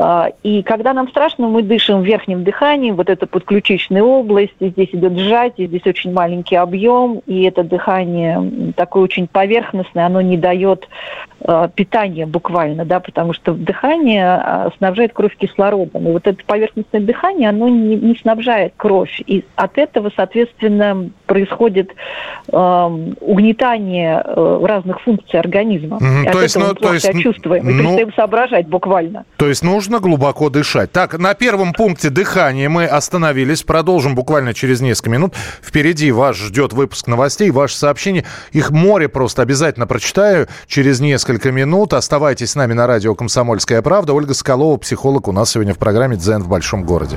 [0.00, 5.18] А, и когда нам страшно, мы дышим верхним дыханием, вот это подключичная область, здесь идет
[5.18, 10.88] сжатие, здесь очень маленький объем, и это дыхание такое очень поверхностное, оно не дает
[11.40, 16.08] э, питания буквально, да, потому что дыхание а, снабжает кровь кислородом.
[16.08, 19.20] И вот это поверхностное дыхание, оно не, не снабжает кровь.
[19.26, 21.92] И от этого, соответственно, происходит
[22.48, 22.56] э,
[23.20, 25.98] угнетание э, разных функций организма.
[25.98, 26.26] Mm-hmm.
[26.26, 29.24] От то есть, этого ну, мы то есть, чувствуем ну, и перестаем соображать буквально.
[29.36, 30.90] То есть нужно глубоко дышать.
[30.90, 33.62] Так, на первом пункте дыхания мы остановились.
[33.62, 35.34] Продолжим буквально через несколько минут.
[35.62, 38.24] Впереди вас ждет выпуск новостей, ваши сообщения.
[38.52, 41.92] Их море просто обязательно прочитаю через несколько минут.
[41.92, 44.14] Оставайтесь с нами на радио «Комсомольская правда».
[44.14, 47.16] Ольга Скалова, психолог, у нас сегодня в программе «Дзен в большом городе».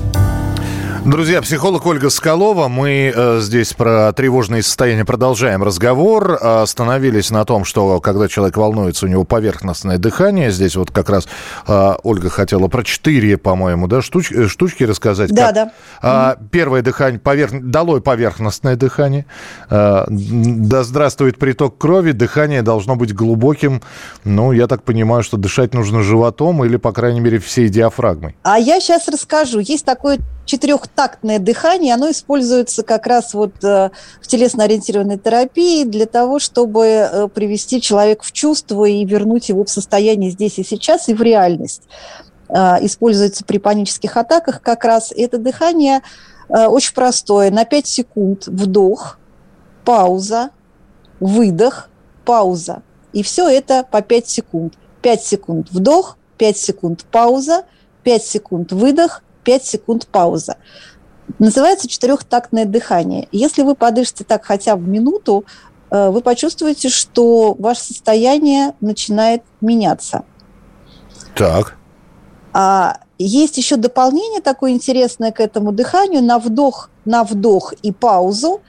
[1.03, 2.67] Друзья, психолог Ольга Скалова.
[2.67, 6.37] Мы э, здесь про тревожные состояния продолжаем разговор.
[6.39, 10.51] Остановились на том, что когда человек волнуется, у него поверхностное дыхание.
[10.51, 11.27] Здесь вот как раз
[11.67, 15.31] э, Ольга хотела про четыре, по-моему, да, штуч, э, штучки рассказать.
[15.31, 15.55] Да, как,
[16.03, 16.35] да.
[16.37, 17.51] Э, первое дыхание, поверх...
[17.51, 19.25] долой поверхностное дыхание.
[19.71, 22.11] Э, да здравствует приток крови.
[22.11, 23.81] Дыхание должно быть глубоким.
[24.23, 28.35] Ну, я так понимаю, что дышать нужно животом или, по крайней мере, всей диафрагмой.
[28.43, 29.57] А я сейчас расскажу.
[29.57, 30.19] Есть такое
[30.51, 33.89] четырехтактное дыхание, оно используется как раз вот э,
[34.21, 39.69] в телесно-ориентированной терапии для того, чтобы э, привести человека в чувство и вернуть его в
[39.69, 41.83] состояние здесь и сейчас и в реальность.
[42.49, 45.13] Э, используется при панических атаках как раз.
[45.15, 46.01] Это дыхание
[46.49, 47.49] очень простое.
[47.49, 49.19] На 5 секунд вдох,
[49.85, 50.49] пауза,
[51.21, 51.89] выдох,
[52.25, 52.81] пауза.
[53.13, 54.73] И все это по 5 секунд.
[55.01, 57.63] 5 секунд вдох, 5 секунд пауза,
[58.03, 60.57] 5 секунд выдох, 5 секунд пауза.
[61.39, 63.27] Называется четырехтактное дыхание.
[63.31, 65.45] Если вы подышите так хотя бы минуту,
[65.89, 70.23] э, вы почувствуете, что ваше состояние начинает меняться.
[71.35, 71.77] Так.
[72.53, 76.21] А есть еще дополнение такое интересное к этому дыханию.
[76.21, 78.61] На вдох, на вдох и паузу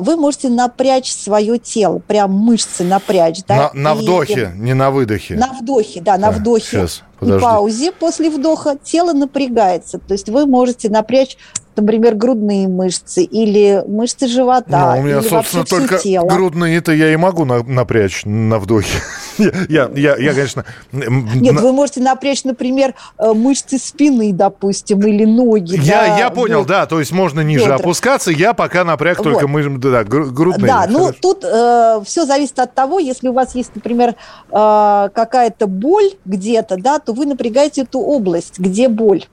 [0.00, 3.42] вы можете напрячь свое тело, прям мышцы напрячь.
[3.46, 3.70] Да?
[3.74, 5.34] На, на вдохе, и, не на выдохе.
[5.34, 6.64] На вдохе, да, на вдохе.
[6.64, 9.98] Сейчас, и паузе после вдоха тело напрягается.
[9.98, 11.36] То есть вы можете напрячь
[11.76, 14.94] например, грудные мышцы или мышцы живота.
[14.94, 16.28] Ну, у меня, или собственно, только тело.
[16.28, 18.98] грудные-то я и могу на, напрячь на вдохе.
[19.68, 20.64] я, я, я, конечно...
[20.92, 25.76] Нет, вы можете напрячь, например, э, мышцы спины, допустим, или ноги.
[25.76, 26.68] Я, да, я понял, вот.
[26.68, 27.76] да, то есть можно ниже Бедра.
[27.76, 29.24] опускаться, я пока напряг вот.
[29.24, 30.66] только мышцы, да, грудные.
[30.66, 34.14] Да, ну тут э, все зависит от того, если у вас есть, например, э,
[34.50, 39.24] какая-то боль где-то, да, то вы напрягаете эту область, где боль.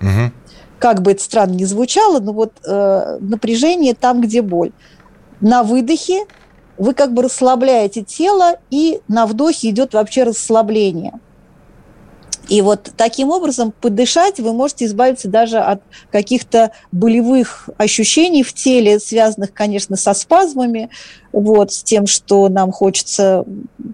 [0.00, 0.32] Угу
[0.78, 4.72] как бы это странно ни звучало, но вот э, напряжение там, где боль.
[5.40, 6.24] На выдохе
[6.78, 11.12] вы как бы расслабляете тело, и на вдохе идет вообще расслабление.
[12.48, 18.98] И вот таким образом подышать вы можете избавиться даже от каких-то болевых ощущений в теле,
[18.98, 20.88] связанных, конечно, со спазмами,
[21.30, 23.44] вот, с тем, что нам хочется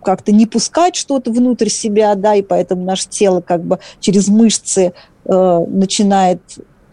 [0.05, 4.93] как-то не пускать что-то внутрь себя, да, и поэтому наше тело как бы через мышцы
[5.25, 6.41] э, начинает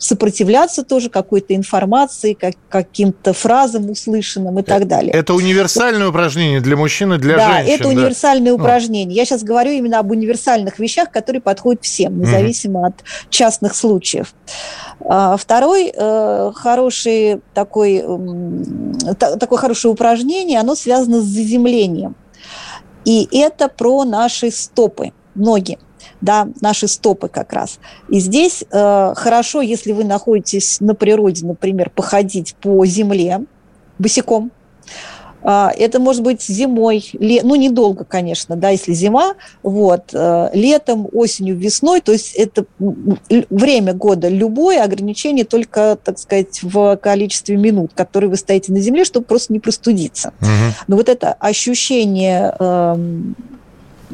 [0.01, 5.13] сопротивляться тоже какой-то информации, как, каким-то фразам услышанным и так далее.
[5.13, 7.73] Это универсальное упражнение для мужчин и для да, женщин.
[7.75, 9.15] Это да, это универсальное упражнение.
[9.15, 12.87] Я сейчас говорю именно об универсальных вещах, которые подходят всем, независимо mm-hmm.
[12.87, 14.33] от частных случаев.
[15.01, 18.03] А, второй э, хороший такой,
[19.15, 22.15] такое хорошее упражнение, оно связано с заземлением.
[23.05, 25.77] И это про наши стопы, ноги
[26.21, 27.79] да, наши стопы как раз.
[28.09, 33.41] И здесь э, хорошо, если вы находитесь на природе, например, походить по земле
[33.99, 34.51] босиком.
[35.43, 41.07] Э, это может быть зимой, ле, ну недолго, конечно, да, если зима, вот, э, летом,
[41.11, 42.65] осенью, весной, то есть это
[43.49, 49.05] время года любое, ограничение только, так сказать, в количестве минут, которые вы стоите на земле,
[49.05, 50.33] чтобы просто не простудиться.
[50.41, 50.49] Угу.
[50.87, 53.35] Но вот это ощущение эм,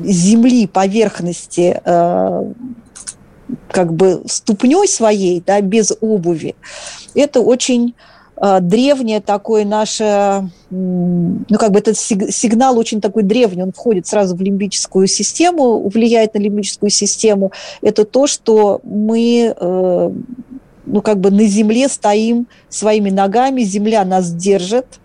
[0.03, 2.53] земли, поверхности, э,
[3.69, 6.55] как бы ступней своей, да, без обуви,
[7.15, 7.95] это очень
[8.35, 14.35] э, древнее такое наше, ну, как бы этот сигнал очень такой древний, он входит сразу
[14.35, 17.51] в лимбическую систему, влияет на лимбическую систему.
[17.81, 20.11] Это то, что мы, э,
[20.85, 24.99] ну, как бы на земле стоим своими ногами, земля нас держит,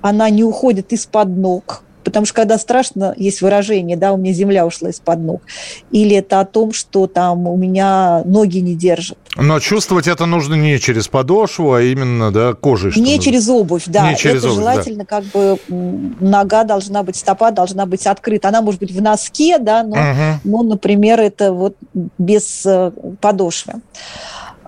[0.00, 4.66] она не уходит из-под ног, Потому что когда страшно, есть выражение, да, у меня земля
[4.66, 5.42] ушла из-под ног.
[5.90, 9.18] Или это о том, что там у меня ноги не держат.
[9.36, 12.92] Но чувствовать это нужно не через подошву, а именно, да, кожей.
[12.96, 13.22] Не нужно.
[13.22, 14.10] через обувь, да.
[14.10, 15.04] Не через это обувь, желательно, да.
[15.04, 18.48] как бы нога должна быть, стопа должна быть открыта.
[18.48, 20.40] Она может быть в носке, да, но, угу.
[20.44, 21.76] но например, это вот
[22.18, 23.74] без э, подошвы.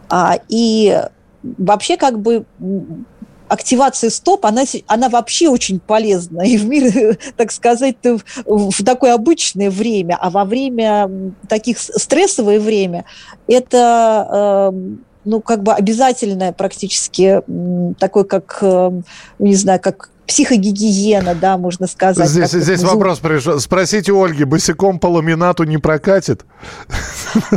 [0.09, 1.01] А, и
[1.43, 2.45] вообще как бы
[3.51, 6.43] активация стоп, она, она вообще очень полезна.
[6.43, 11.11] И в мире, так сказать, в, в такое обычное время, а во время
[11.49, 13.05] таких стрессовое время,
[13.49, 14.81] это э,
[15.25, 17.43] ну, как бы обязательное практически,
[17.99, 18.91] такой как, э,
[19.39, 22.29] не знаю, как психогигиена, да, можно сказать.
[22.29, 23.59] Здесь, здесь вопрос пришел.
[23.59, 26.45] Спросите Ольги, босиком по ламинату не прокатит?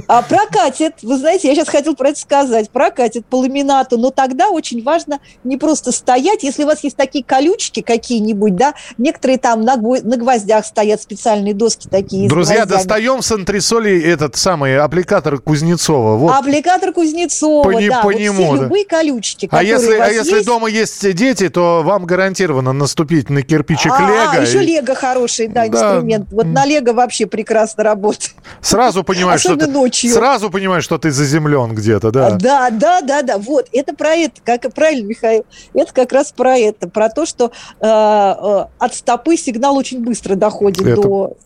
[0.07, 0.95] А прокатит.
[1.03, 2.71] Вы знаете, я сейчас хотел про это сказать.
[2.71, 3.99] Прокатит по ламинату.
[3.99, 6.43] Но тогда очень важно не просто стоять.
[6.43, 11.53] Если у вас есть такие колючки какие-нибудь, да, некоторые там на, на гвоздях стоят специальные
[11.53, 12.27] доски такие.
[12.27, 16.17] Друзья, достаем с антресолей этот самый аппликатор Кузнецова.
[16.17, 16.33] Вот.
[16.33, 18.01] Аппликатор Кузнецова, по, да.
[18.01, 18.63] По вот нему, все да.
[18.63, 20.47] любые колючки, А если, а если есть...
[20.47, 24.31] дома есть дети, то вам гарантированно можно наступить на кирпичик а, Лего.
[24.31, 26.27] А, еще Лего хороший, да, да, инструмент.
[26.31, 28.33] Вот на Лего вообще прекрасно работает.
[28.61, 30.11] Сразу понимаешь, что ты, ночью.
[30.11, 32.31] Сразу понимаешь, что ты заземлен где-то, да.
[32.31, 33.37] Да, да, да, да.
[33.37, 35.45] Вот, это про это, как правильно, Михаил.
[35.73, 40.35] Это как раз про это, про то, что э, э, от стопы сигнал очень быстро
[40.35, 41.01] доходит это...
[41.01, 41.37] до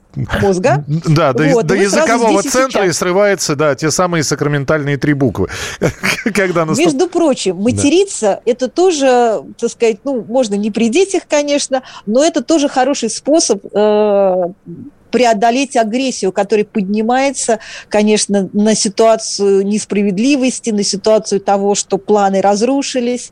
[0.42, 0.84] мозга.
[1.08, 5.48] Да, до, вот, до языкового центра и, и срывается, да, те самые сакраментальные три буквы.
[6.34, 6.86] Когда наступ...
[6.86, 8.52] Между прочим, материться да.
[8.52, 13.64] это тоже, так сказать, ну, можно не при детях, конечно, но это тоже хороший способ
[13.74, 14.44] э,
[15.12, 23.32] преодолеть агрессию, которая поднимается, конечно, на ситуацию несправедливости, на ситуацию того, что планы разрушились,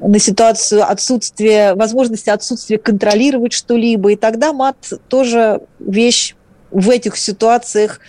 [0.00, 4.12] на ситуацию отсутствия, возможности отсутствия контролировать что-либо.
[4.12, 4.76] И тогда мат
[5.08, 6.34] тоже вещь
[6.70, 8.00] в этих ситуациях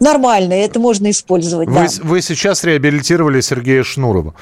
[0.00, 1.68] нормальная, это можно использовать.
[1.68, 1.88] Вы, да.
[2.02, 4.34] вы сейчас реабилитировали Сергея Шнурова.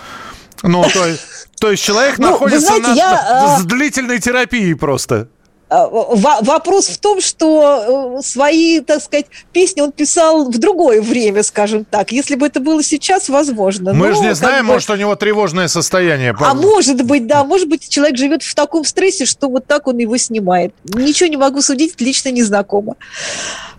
[0.63, 1.17] Ну, то,
[1.61, 5.29] то есть человек ну, находится знаете, на, я, на, с длительной терапией просто.
[5.75, 5.89] А,
[6.43, 11.85] вопрос в том, что э, свои, так сказать, песни он писал в другое время, скажем
[11.85, 12.13] так.
[12.13, 13.93] Если бы это было сейчас, возможно.
[13.93, 14.75] Мы же не знаем, бы...
[14.75, 16.33] может, у него тревожное состояние.
[16.39, 19.99] А может быть, да, может быть, человек живет в таком стрессе, что вот так он
[19.99, 20.73] его снимает.
[20.85, 22.95] Ничего не могу судить, лично не знакомо.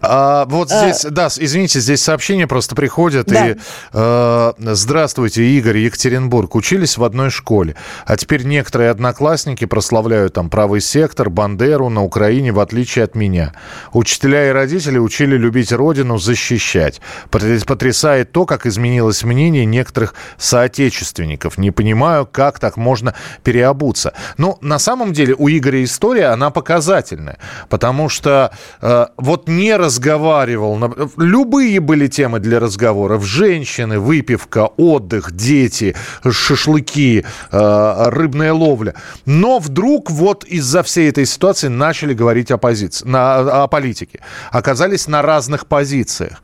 [0.01, 0.81] А, вот а.
[0.81, 1.12] здесь, а...
[1.12, 3.27] да, извините, здесь сообщение просто приходит.
[3.27, 3.51] Да.
[3.51, 3.55] И,
[3.93, 6.55] э, здравствуйте, Игорь, Екатеринбург.
[6.55, 7.75] Учились в одной школе.
[8.05, 13.54] А теперь некоторые одноклассники прославляют там правый сектор, Бандеру на Украине, в отличие от меня.
[13.93, 17.02] Учителя и родители учили любить родину, защищать.
[17.30, 21.58] Потрясает то, как изменилось мнение некоторых соотечественников.
[21.58, 24.13] Не понимаю, как так можно переобуться.
[24.38, 27.38] Ну, на самом деле, у Игоря история, она показательная.
[27.69, 31.10] Потому что э, вот не разговаривал.
[31.17, 33.24] Любые были темы для разговоров.
[33.24, 35.95] Женщины, выпивка, отдых, дети,
[36.30, 38.95] шашлыки, э, рыбная ловля.
[39.26, 44.21] Но вдруг вот из-за всей этой ситуации начали говорить о позиции, на, о политике.
[44.51, 46.41] Оказались на разных позициях.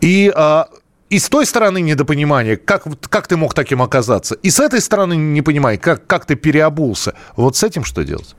[0.00, 0.64] И э,
[1.10, 5.14] и с той стороны недопонимание, как, как ты мог таким оказаться, и с этой стороны
[5.14, 7.14] не понимай, как, как ты переобулся.
[7.34, 8.34] Вот с этим что делать?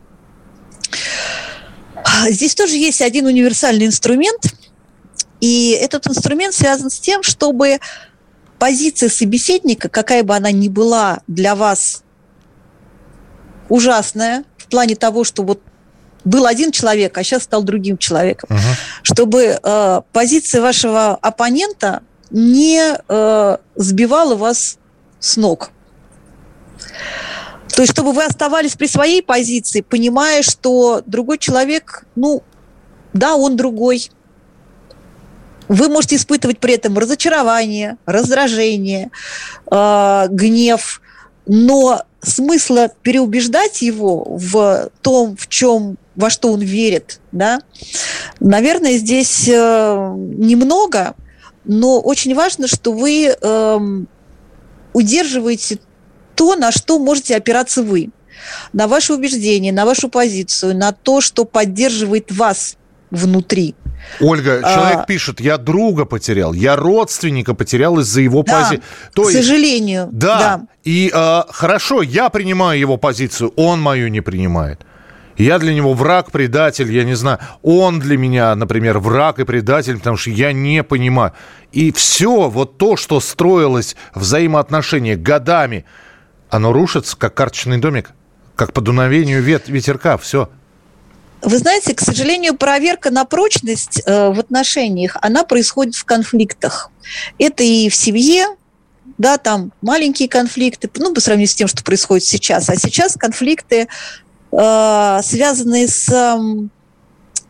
[2.30, 4.54] Здесь тоже есть один универсальный инструмент,
[5.41, 7.80] и этот инструмент связан с тем, чтобы
[8.60, 12.04] позиция собеседника, какая бы она ни была для вас
[13.67, 15.62] ужасная, в плане того, что вот
[16.26, 18.76] был один человек, а сейчас стал другим человеком, uh-huh.
[19.04, 22.02] чтобы э, позиция вашего оппонента
[22.32, 24.78] не э, сбивала вас
[25.20, 25.72] с ног.
[27.76, 32.44] То есть, чтобы вы оставались при своей позиции, понимая, что другой человек, ну,
[33.14, 34.12] да, он другой.
[35.68, 39.12] Вы можете испытывать при этом разочарование, раздражение,
[39.72, 41.02] э, гнев,
[41.46, 47.62] но смысла переубеждать его в том, в чем, во что он верит, да,
[48.42, 51.16] наверное, здесь э, немного,
[51.64, 53.80] но очень важно, что вы э,
[54.92, 55.80] удерживаете
[56.36, 58.10] то, на что можете опираться вы.
[58.74, 62.76] На ваши убеждения, на вашу позицию, на то, что поддерживает вас
[63.12, 63.76] внутри.
[64.20, 68.84] Ольга, а, человек а, пишет, я друга потерял, я родственника потерял из-за его да, позиции.
[69.14, 70.10] к есть, сожалению.
[70.12, 70.62] Да, да.
[70.84, 74.82] и а, хорошо, я принимаю его позицию, он мою не принимает.
[75.39, 77.39] Я для него враг, предатель, я не знаю.
[77.63, 81.32] Он для меня, например, враг и предатель, потому что я не понимаю.
[81.71, 85.86] И все, вот то, что строилось взаимоотношения годами,
[86.49, 88.12] оно рушится, как карточный домик,
[88.56, 90.49] как по дуновению вет, ветерка, все.
[91.41, 96.91] Вы знаете, к сожалению, проверка на прочность э, в отношениях, она происходит в конфликтах.
[97.38, 98.45] Это и в семье,
[99.17, 102.69] да, там маленькие конфликты, ну, по сравнению с тем, что происходит сейчас.
[102.69, 103.88] А сейчас конфликты,
[104.52, 106.38] связанные с э,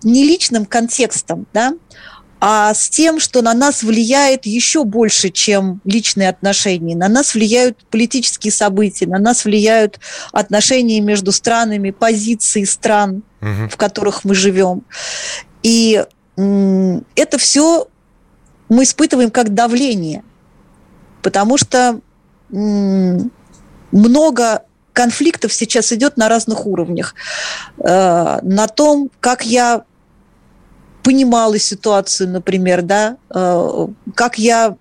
[0.03, 1.73] неличным контекстом, да,
[2.41, 6.95] а с тем, что на нас влияет еще больше, чем личные отношения.
[6.95, 9.99] На нас влияют политические события, на нас влияют
[10.31, 13.69] отношения между странами, позиции стран, угу.
[13.69, 14.83] в которых мы живем.
[15.63, 16.05] И
[16.37, 17.87] это все
[18.69, 20.23] мы испытываем как давление,
[21.21, 21.99] потому что
[23.91, 24.63] много
[24.99, 27.15] конфликтов сейчас идет на разных уровнях.
[27.77, 29.83] Э, на том, как я
[31.03, 34.75] понимала ситуацию, например, да, э, как я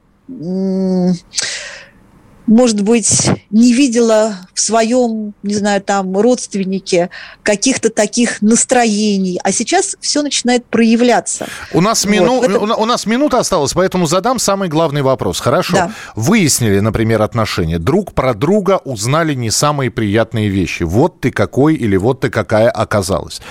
[2.48, 7.10] может быть, не видела в своем, не знаю, там, родственнике
[7.42, 11.46] каких-то таких настроений, а сейчас все начинает проявляться.
[11.72, 12.42] У нас, вот, мину...
[12.42, 12.62] этом...
[12.62, 15.40] у нас минута осталась, поэтому задам самый главный вопрос.
[15.40, 15.92] Хорошо, да.
[16.16, 20.84] выяснили, например, отношения, друг про друга узнали не самые приятные вещи.
[20.84, 23.42] Вот ты какой или вот ты какая оказалась.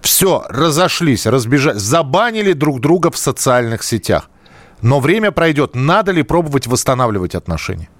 [0.00, 4.30] Все, разошлись, разбежались, забанили друг друга в социальных сетях.
[4.80, 7.90] Но время пройдет, надо ли пробовать восстанавливать отношения?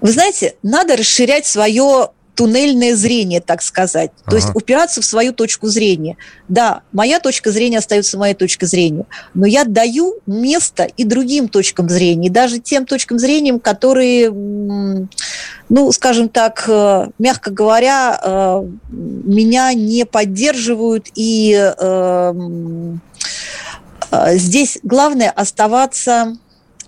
[0.00, 2.10] Вы знаете, надо расширять свое
[2.40, 4.12] туннельное зрение, так сказать.
[4.24, 4.36] То ага.
[4.36, 6.16] есть упираться в свою точку зрения.
[6.48, 11.90] Да, моя точка зрения остается моей точкой зрения, но я даю место и другим точкам
[11.90, 19.74] зрения, и даже тем точкам зрения, которые, ну, скажем так, э, мягко говоря, э, меня
[19.74, 22.32] не поддерживают и э,
[24.36, 26.38] здесь главное оставаться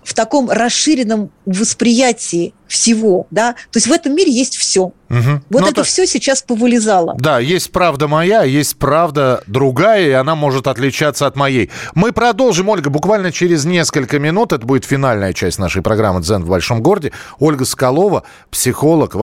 [0.03, 4.81] в таком расширенном восприятии всего, да, то есть в этом мире есть все.
[4.81, 4.93] Угу.
[5.09, 7.15] Вот Но ну, это, это все сейчас повылезало.
[7.19, 11.69] Да, есть правда моя, есть правда другая, и она может отличаться от моей.
[11.93, 14.53] Мы продолжим, Ольга, буквально через несколько минут.
[14.53, 17.11] Это будет финальная часть нашей программы «Дзен в большом городе».
[17.39, 19.17] Ольга Скалова, психолог.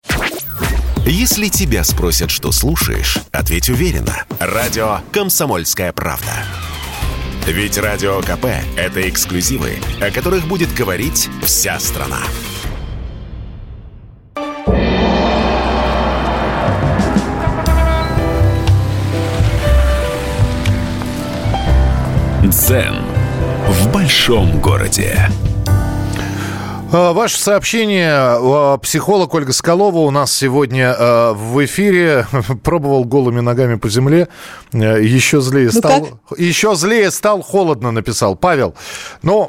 [1.07, 4.25] Если тебя спросят, что слушаешь, ответь уверенно.
[4.41, 6.33] Радио «Комсомольская правда».
[7.47, 12.19] Ведь Радио КП– это эксклюзивы, о которых будет говорить вся страна.
[22.43, 22.97] Дзен
[23.69, 25.31] в большом городе.
[26.97, 28.11] А, ваше сообщение.
[28.11, 32.27] А, психолог Ольга Скалова у нас сегодня а, в эфире.
[32.63, 34.29] Пробовал голыми ногами по земле.
[34.73, 36.09] Еще злее ну стал.
[36.31, 36.39] Как?
[36.39, 38.35] Еще злее стал, холодно написал.
[38.35, 38.75] Павел,
[39.21, 39.47] ну,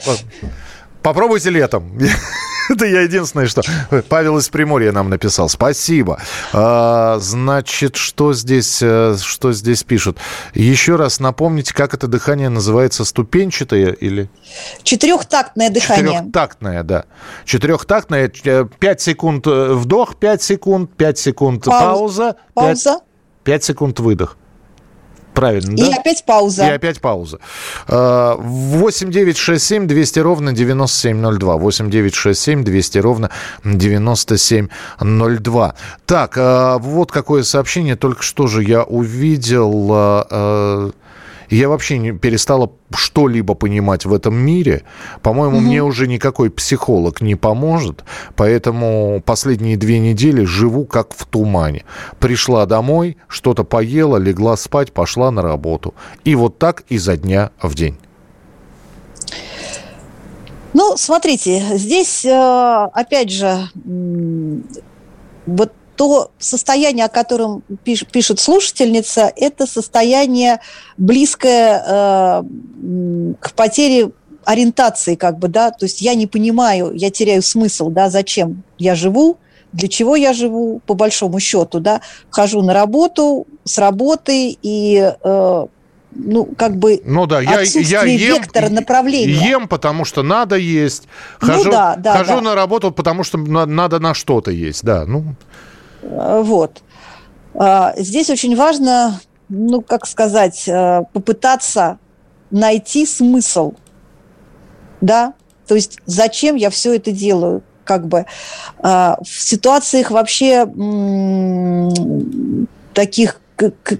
[1.02, 1.98] попробуйте летом.
[2.70, 3.62] Это я единственное, что...
[4.10, 5.50] Павел из Приморья нам написал.
[5.50, 6.20] Спасибо.
[6.54, 10.18] А, значит, что здесь, э, что здесь пишут?
[10.54, 13.06] Еще раз напомните, как это дыхание называется?
[13.06, 14.30] Ступенчатое или...
[14.84, 16.18] Четырехтактное дыхание.
[16.18, 17.06] Четырехтактное, да.
[17.46, 18.32] Четырехтактное.
[18.80, 22.36] Пять секунд э, вдох, пять секунд, пять секунд пауза.
[22.54, 23.02] Пауза.
[23.44, 24.38] Пять секунд выдох.
[25.38, 25.98] Правильно, И да?
[26.00, 26.66] опять пауза.
[26.66, 27.38] И опять пауза.
[27.88, 31.58] 8 9 6 7 200 ровно 9702.
[31.58, 33.30] 8 9 6 7 200 ровно
[33.64, 35.76] 9702.
[36.08, 40.94] Так, а, вот какое сообщение только что же я увидел.
[41.50, 44.84] Я вообще не перестала что-либо понимать в этом мире.
[45.22, 45.66] По-моему, угу.
[45.66, 48.04] мне уже никакой психолог не поможет,
[48.36, 51.86] поэтому последние две недели живу как в тумане.
[52.20, 55.94] Пришла домой, что-то поела, легла спать, пошла на работу.
[56.24, 57.98] И вот так изо дня в день.
[60.74, 63.70] Ну, смотрите, здесь, э, опять же,
[65.46, 70.62] вот то состояние, о котором пиш, пишет слушательница, это состояние
[70.98, 72.44] близкое э,
[73.40, 74.12] к потере
[74.46, 78.96] ориентации, как бы, да, то есть я не понимаю, я теряю смысл, да, зачем я
[78.96, 79.40] живу,
[79.74, 85.66] для чего я живу, по большому счету, да, хожу на работу, с работы и э,
[86.12, 89.50] ну, как бы ну, да, я, я ем, вектора направления.
[89.50, 91.08] Ем, потому что надо есть.
[91.42, 92.42] Ну хожу, ну, да, да, хожу да.
[92.42, 95.06] на работу, потому что надо на что-то есть, да.
[95.06, 95.36] Ну.
[96.08, 96.82] Э, вот.
[97.54, 102.00] А, здесь очень важно, ну, как сказать, э, попытаться
[102.52, 103.74] найти смысл,
[105.02, 105.34] да,
[105.68, 108.26] то есть зачем я все это делаю, как бы
[108.80, 110.66] а, в ситуациях вообще
[112.94, 113.42] таких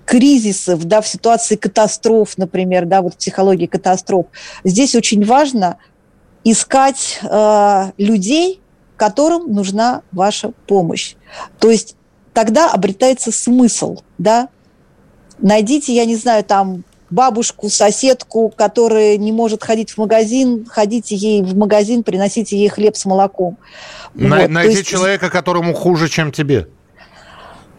[0.06, 4.28] кризисов, да, в ситуации катастроф, например, да, вот в психологии катастроф,
[4.64, 5.78] здесь очень важно
[6.44, 8.62] искать э, людей,
[8.96, 11.16] которым нужна ваша помощь.
[11.60, 11.97] То есть
[12.38, 14.50] тогда обретается смысл, да.
[15.40, 21.42] Найдите, я не знаю, там бабушку, соседку, которая не может ходить в магазин, ходите ей
[21.42, 23.58] в магазин, приносите ей хлеб с молоком.
[24.14, 24.88] На, вот, найди есть...
[24.88, 26.68] человека, которому хуже, чем тебе.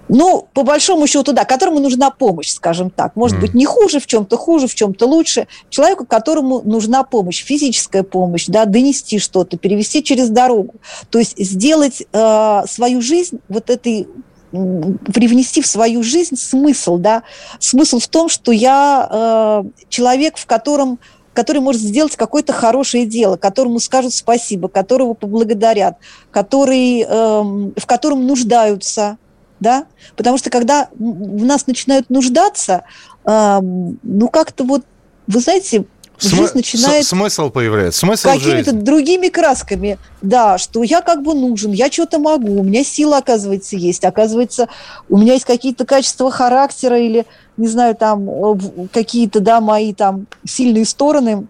[0.08, 3.14] Ну, по большому счету, да, которому нужна помощь, скажем так.
[3.14, 3.40] Может mm.
[3.40, 5.46] быть, не хуже, в чем-то хуже, в чем-то лучше.
[5.68, 10.74] Человеку, которому нужна помощь, физическая помощь, да, донести что-то, перевести через дорогу.
[11.10, 14.08] То есть сделать э, свою жизнь вот этой
[14.50, 17.22] привнести в свою жизнь смысл, да,
[17.58, 20.98] смысл в том, что я э, человек, в котором
[21.34, 25.96] который может сделать какое-то хорошее дело, которому скажут спасибо, которого поблагодарят,
[26.32, 29.18] который, э, в котором нуждаются,
[29.60, 29.86] да,
[30.16, 32.82] потому что когда в нас начинают нуждаться,
[33.24, 34.82] э, ну как-то вот,
[35.28, 35.86] вы знаете,
[36.18, 37.06] См- жизнь начинает...
[37.06, 42.60] Смысл появляется, смысл Какими-то другими красками, да, что я как бы нужен, я что-то могу,
[42.60, 44.68] у меня сила, оказывается, есть, оказывается,
[45.08, 47.24] у меня есть какие-то качества характера или,
[47.56, 48.28] не знаю, там,
[48.92, 51.46] какие-то, да, мои там сильные стороны,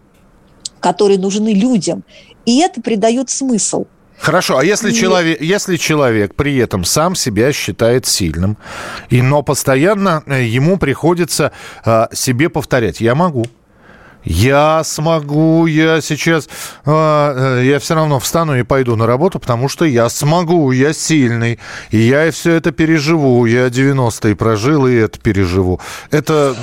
[0.80, 2.04] которые нужны людям.
[2.44, 3.86] И это придает смысл–
[4.18, 4.94] Хорошо, а если, и...
[4.94, 8.58] человек, если человек при этом сам себя считает сильным,
[9.10, 11.52] и, но постоянно э, ему приходится
[11.84, 13.46] а, себе повторять, я могу,
[14.24, 16.48] я смогу, я сейчас,
[16.84, 20.92] а, э, я все равно встану и пойду на работу, потому что я смогу, я
[20.92, 21.58] сильный,
[21.90, 25.80] и я все это переживу, я 90-е прожил, и это переживу.
[26.10, 26.56] Это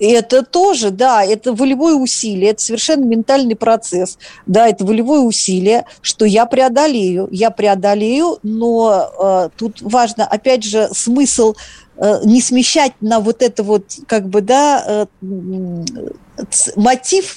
[0.00, 6.24] это тоже, да, это волевое усилие, это совершенно ментальный процесс, да, это волевое усилие, что
[6.24, 11.54] я преодолею, я преодолею, но э, тут важно, опять же, смысл
[12.24, 15.06] не смещать на вот это вот, как бы, да, э,
[16.76, 17.36] мотив,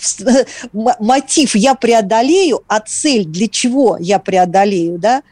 [1.00, 5.24] мотив я преодолею, а цель для чего я преодолею, да?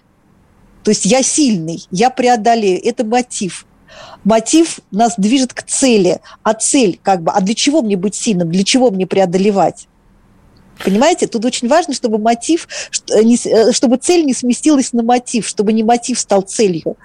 [0.83, 3.65] То есть я сильный, я преодолею, это мотив.
[4.23, 8.51] Мотив нас движет к цели, а цель как бы, а для чего мне быть сильным,
[8.51, 9.87] для чего мне преодолевать?
[10.83, 12.67] Понимаете, тут очень важно, чтобы мотив,
[13.09, 16.97] э, э, чтобы цель не сместилась на мотив, чтобы не мотив стал целью.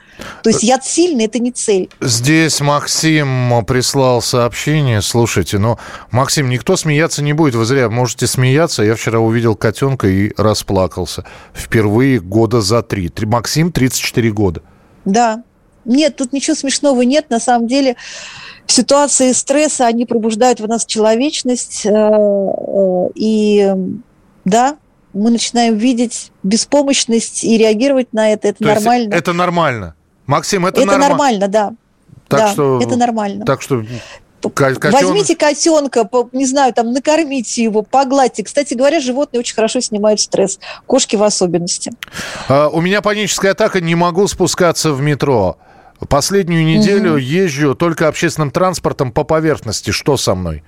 [0.43, 1.91] То есть яд сильный– это не цель.
[2.01, 5.03] Здесь Максим прислал сообщение.
[5.03, 5.79] Слушайте, ну,
[6.11, 7.55] Максим, никто смеяться не будет.
[7.55, 8.83] Вы зря можете смеяться.
[8.83, 11.25] Я вчера увидел котенка и расплакался.
[11.55, 13.11] Впервые года за три.
[13.25, 14.62] Максим, 34 года.
[15.05, 15.43] Да.
[15.85, 17.31] Нет, тут ничего смешного нет.
[17.31, 17.97] На самом деле,
[18.73, 21.87] ситуации стресса, они пробуждают в нас человечность.
[21.87, 23.75] Э, э, и
[24.45, 24.77] да,
[25.12, 28.49] мы начинаем видеть беспомощность и реагировать на это.
[28.49, 29.14] Это То нормально.
[29.14, 29.95] это нормально.
[30.27, 31.09] Максим, это, это норма...
[31.09, 31.73] нормально, да.
[32.29, 33.45] Так да, что, это нормально.
[33.45, 33.85] Так что
[34.55, 34.93] Котен...
[34.93, 38.45] Возьмите котенка, не знаю, там накормите его, погладьте.
[38.45, 40.59] Кстати говоря, животные очень хорошо снимают стресс.
[40.87, 41.93] Кошки в особенности.
[42.49, 45.59] А, у меня паническая атака, не могу спускаться в метро.
[46.09, 47.19] Последнюю неделю угу.
[47.19, 49.91] езжу только общественным транспортом по поверхности.
[49.91, 50.63] Что со мной?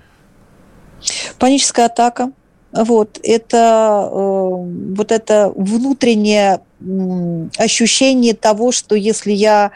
[1.38, 2.32] Паническая атака.
[2.72, 6.60] Вот это э, вот это внутреннее
[7.58, 9.70] ощущение того, что если я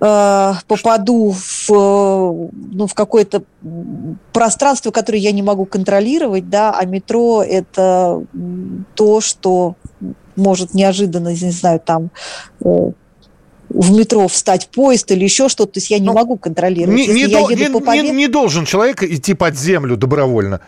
[0.00, 3.42] э, попаду в, ну, в какое-то
[4.32, 8.24] пространство, которое я не могу контролировать, да, а метро это
[8.94, 9.74] то, что
[10.36, 12.10] может неожиданно, не знаю, там
[12.64, 12.92] э,
[13.74, 16.96] в метро встать поезд или еще что-то, то есть я не ну, могу контролировать.
[16.96, 20.60] Не, не, до, не, по не, не должен человек идти под землю добровольно.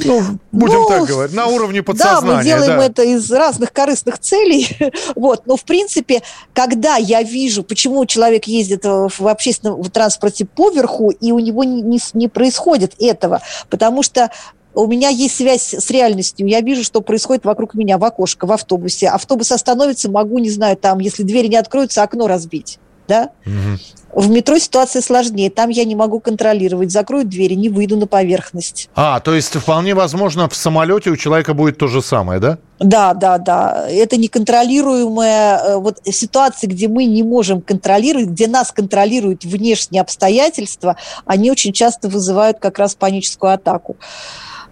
[0.00, 2.26] Ну, будем ну, так говорить, на уровне подсознания.
[2.30, 2.86] Да, мы делаем да.
[2.86, 4.68] это из разных корыстных целей.
[5.14, 5.46] вот.
[5.46, 6.22] Но, в принципе,
[6.52, 12.00] когда я вижу, почему человек ездит в общественном транспорте поверху, и у него не, не,
[12.12, 13.40] не происходит этого,
[13.70, 14.30] потому что
[14.74, 16.46] у меня есть связь с реальностью.
[16.46, 19.08] Я вижу, что происходит вокруг меня в окошко, в автобусе.
[19.08, 22.78] Автобус остановится, могу, не знаю, там, если двери не откроются, окно разбить.
[23.06, 23.30] Да?
[23.44, 24.22] Угу.
[24.22, 25.50] В метро ситуация сложнее.
[25.50, 26.92] Там я не могу контролировать.
[26.92, 28.88] Закрою двери, не выйду на поверхность.
[28.94, 32.58] А, то есть вполне возможно в самолете у человека будет то же самое, да?
[32.78, 33.86] Да, да, да.
[33.90, 40.96] Это неконтролируемая э, вот ситуация, где мы не можем контролировать, где нас контролируют внешние обстоятельства,
[41.26, 43.96] они очень часто вызывают как раз паническую атаку.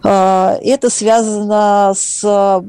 [0.05, 2.63] А, это связано с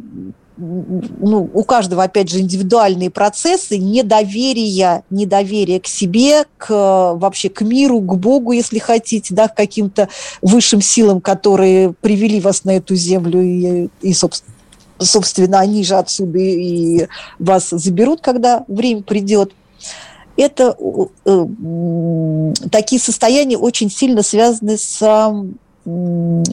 [0.55, 6.69] ну, у каждого, опять же, индивидуальные процессы недоверия, недоверия к себе, к,
[7.15, 10.09] вообще к миру, к Богу, если хотите, да, к каким-то
[10.41, 14.53] высшим силам, которые привели вас на эту землю и, и собственно,
[14.99, 17.07] собственно, они же отсюда и
[17.39, 19.53] вас заберут, когда время придет.
[20.35, 20.75] Это
[21.25, 24.99] э, такие состояния очень сильно связаны с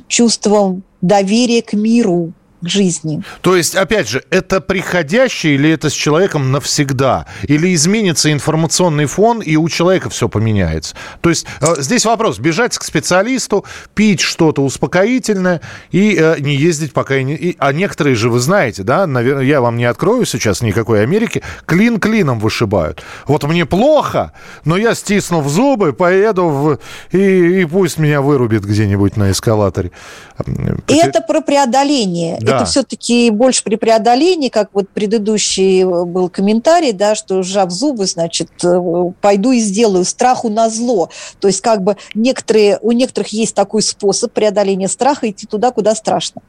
[0.08, 3.22] чувством доверия к миру, к жизни.
[3.40, 7.26] То есть, опять же, это приходящее или это с человеком навсегда?
[7.42, 10.94] Или изменится информационный фон, и у человека все поменяется?
[11.20, 16.92] То есть, э, здесь вопрос, бежать к специалисту, пить что-то успокоительное и э, не ездить
[16.92, 17.16] пока...
[17.16, 17.34] И не...
[17.34, 21.42] И, а некоторые же, вы знаете, да, наверное, я вам не открою сейчас никакой Америки,
[21.66, 23.02] клин клином вышибают.
[23.26, 24.32] Вот мне плохо,
[24.64, 26.78] но я, стиснув зубы, поеду в...
[27.12, 29.90] и, и пусть меня вырубит где-нибудь на эскалаторе.
[30.86, 32.38] Это про преодоление.
[32.40, 32.49] Да.
[32.56, 38.06] Это все-таки больше при преодолении, как вот предыдущий э, был комментарий, да, что сжав зубы,
[38.06, 38.80] значит, э,
[39.20, 41.10] пойду и сделаю страху на зло.
[41.40, 45.94] То есть как бы некоторые, у некоторых есть такой способ преодоления страха идти туда, куда
[45.94, 46.42] страшно.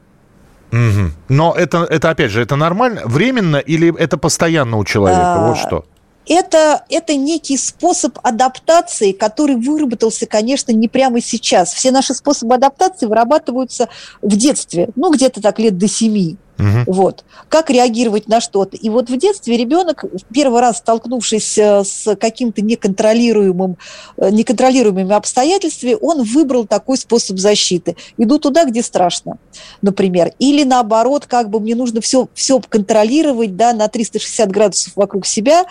[0.72, 1.10] Угу.
[1.28, 5.34] Но это, это, опять же, это нормально, временно или это постоянно у человека?
[5.34, 5.84] А, вот что
[6.26, 11.72] это, это некий способ адаптации, который выработался, конечно, не прямо сейчас.
[11.72, 13.88] Все наши способы адаптации вырабатываются
[14.20, 16.36] в детстве, ну, где-то так лет до семи.
[16.58, 16.92] Угу.
[16.92, 17.24] Вот.
[17.48, 18.76] Как реагировать на что-то.
[18.76, 23.78] И вот в детстве ребенок, первый раз столкнувшись э, с каким-то неконтролируемым,
[24.16, 27.96] э, неконтролируемыми обстоятельствами, он выбрал такой способ защиты.
[28.16, 29.38] Иду туда, где страшно,
[29.80, 30.32] например.
[30.38, 35.64] Или наоборот, как бы мне нужно все, все контролировать да, на 360 градусов вокруг себя,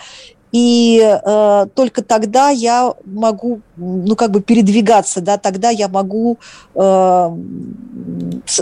[0.52, 6.38] и э, только тогда я могу, ну, как бы передвигаться, да, тогда я могу,
[6.74, 7.30] э,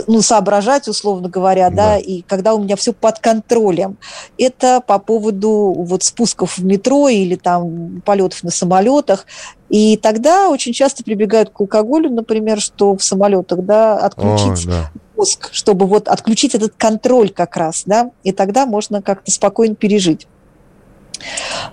[0.07, 1.75] ну, соображать, условно говоря, да.
[1.75, 3.97] да, и когда у меня все под контролем.
[4.37, 9.25] Это по поводу вот спусков в метро или там полетов на самолетах.
[9.67, 14.91] И тогда очень часто прибегают к алкоголю, например, что в самолетах, да, отключить О, да.
[15.17, 20.27] мозг, чтобы вот отключить этот контроль как раз, да, и тогда можно как-то спокойно пережить.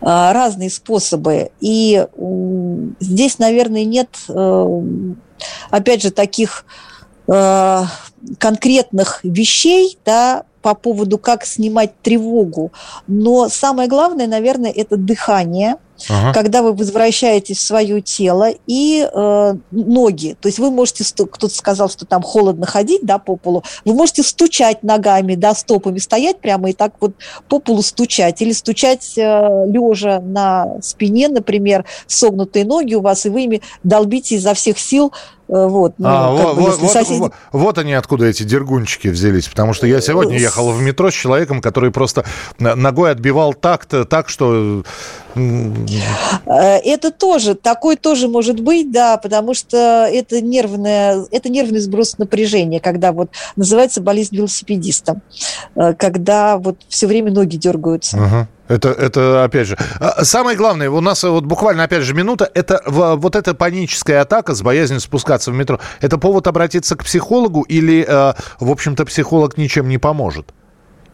[0.01, 1.51] А, разные способы.
[1.61, 2.07] И
[3.01, 4.83] здесь, наверное, нет, э,
[5.71, 6.65] опять же, таких
[7.27, 7.83] э,
[8.39, 12.73] конкретных вещей, да, по поводу, как снимать тревогу.
[13.07, 15.77] Но самое главное, наверное, это дыхание–
[16.09, 16.33] ага.
[16.33, 20.37] когда вы возвращаетесь в свое тело и э, ноги.
[20.41, 24.23] То есть вы можете, кто-то сказал, что там холодно ходить, да, по полу, вы можете
[24.23, 27.13] стучать ногами, да, стопами стоять прямо и так вот
[27.49, 28.41] по полу стучать.
[28.43, 34.37] Или стучать э, лежа на спине, например, согнутые ноги у вас, и вы ими долбите
[34.37, 35.13] изо всех сил
[35.49, 37.19] Э, вот, ну, а, вот, бы, вот, соседи...
[37.19, 39.49] вот, вот они откуда эти дергунчики взялись.
[39.49, 42.25] Потому что я сегодня э, ехал в метро с человеком, который просто
[42.59, 44.83] ногой отбивал такт так, что...
[46.47, 52.18] Э, это тоже, такой тоже может быть, да, потому что это, нервное, это нервный сброс
[52.18, 55.20] напряжения, когда вот называется болезнь велосипедиста,
[55.99, 58.16] когда вот все время ноги дергаются.
[58.16, 58.47] Uh-huh.
[58.68, 62.82] Это, это, опять же, а, самое главное, у нас вот буквально, опять же, минута, это
[62.86, 68.05] вот эта паническая атака с боязнью спускаться в метро, это повод обратиться к психологу или,
[68.07, 70.53] э, в общем-то, психолог ничем не поможет?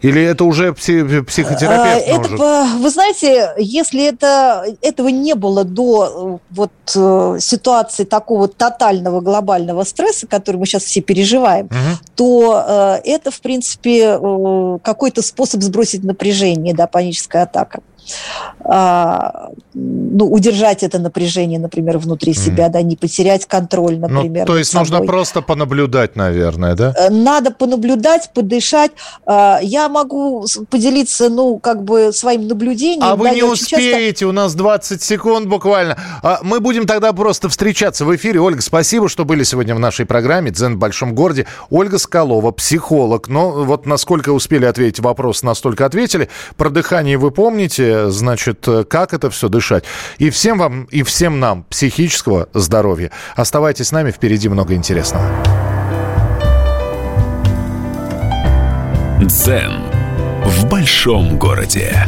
[0.01, 2.07] Или это уже психотерапевт?
[2.07, 2.81] Это, может?
[2.81, 9.83] вы знаете, если это, этого не было до э, вот, э, ситуации такого тотального глобального
[9.85, 11.99] стресса, который мы сейчас все переживаем, угу.
[12.17, 14.19] то э, это, в принципе,
[14.83, 17.94] какой-то способ сбросить напряжение, да, паническая атака а,
[18.65, 22.37] ну, удержать это напряжение, например, внутри mm.
[22.37, 24.47] себя, да, не потерять контроль, ну, например.
[24.47, 24.89] Ну, то есть собой.
[24.89, 26.95] нужно просто понаблюдать, наверное, да?
[26.97, 28.93] Э, надо понаблюдать, подышать.
[29.27, 33.03] А, я могу поделиться, ну, как бы своим наблюдением.
[33.03, 34.29] А да, вы не успеете, часто...
[34.29, 35.99] у нас 20 секунд буквально.
[36.23, 38.41] А мы будем тогда просто встречаться в эфире.
[38.41, 41.47] Ольга, спасибо, что были сегодня в нашей программе «Дзен в большом городе».
[41.71, 43.29] Ольга Скалова, психолог.
[43.29, 46.29] Но вот насколько успели ответить вопрос, настолько ответили.
[46.57, 49.85] Про дыхание вы помните, значит, как это все дышать.
[50.19, 53.11] И всем вам, и всем нам психического здоровья.
[53.37, 55.25] Оставайтесь с нами, впереди много интересного.
[59.21, 59.83] Дзен
[60.45, 62.07] в большом городе.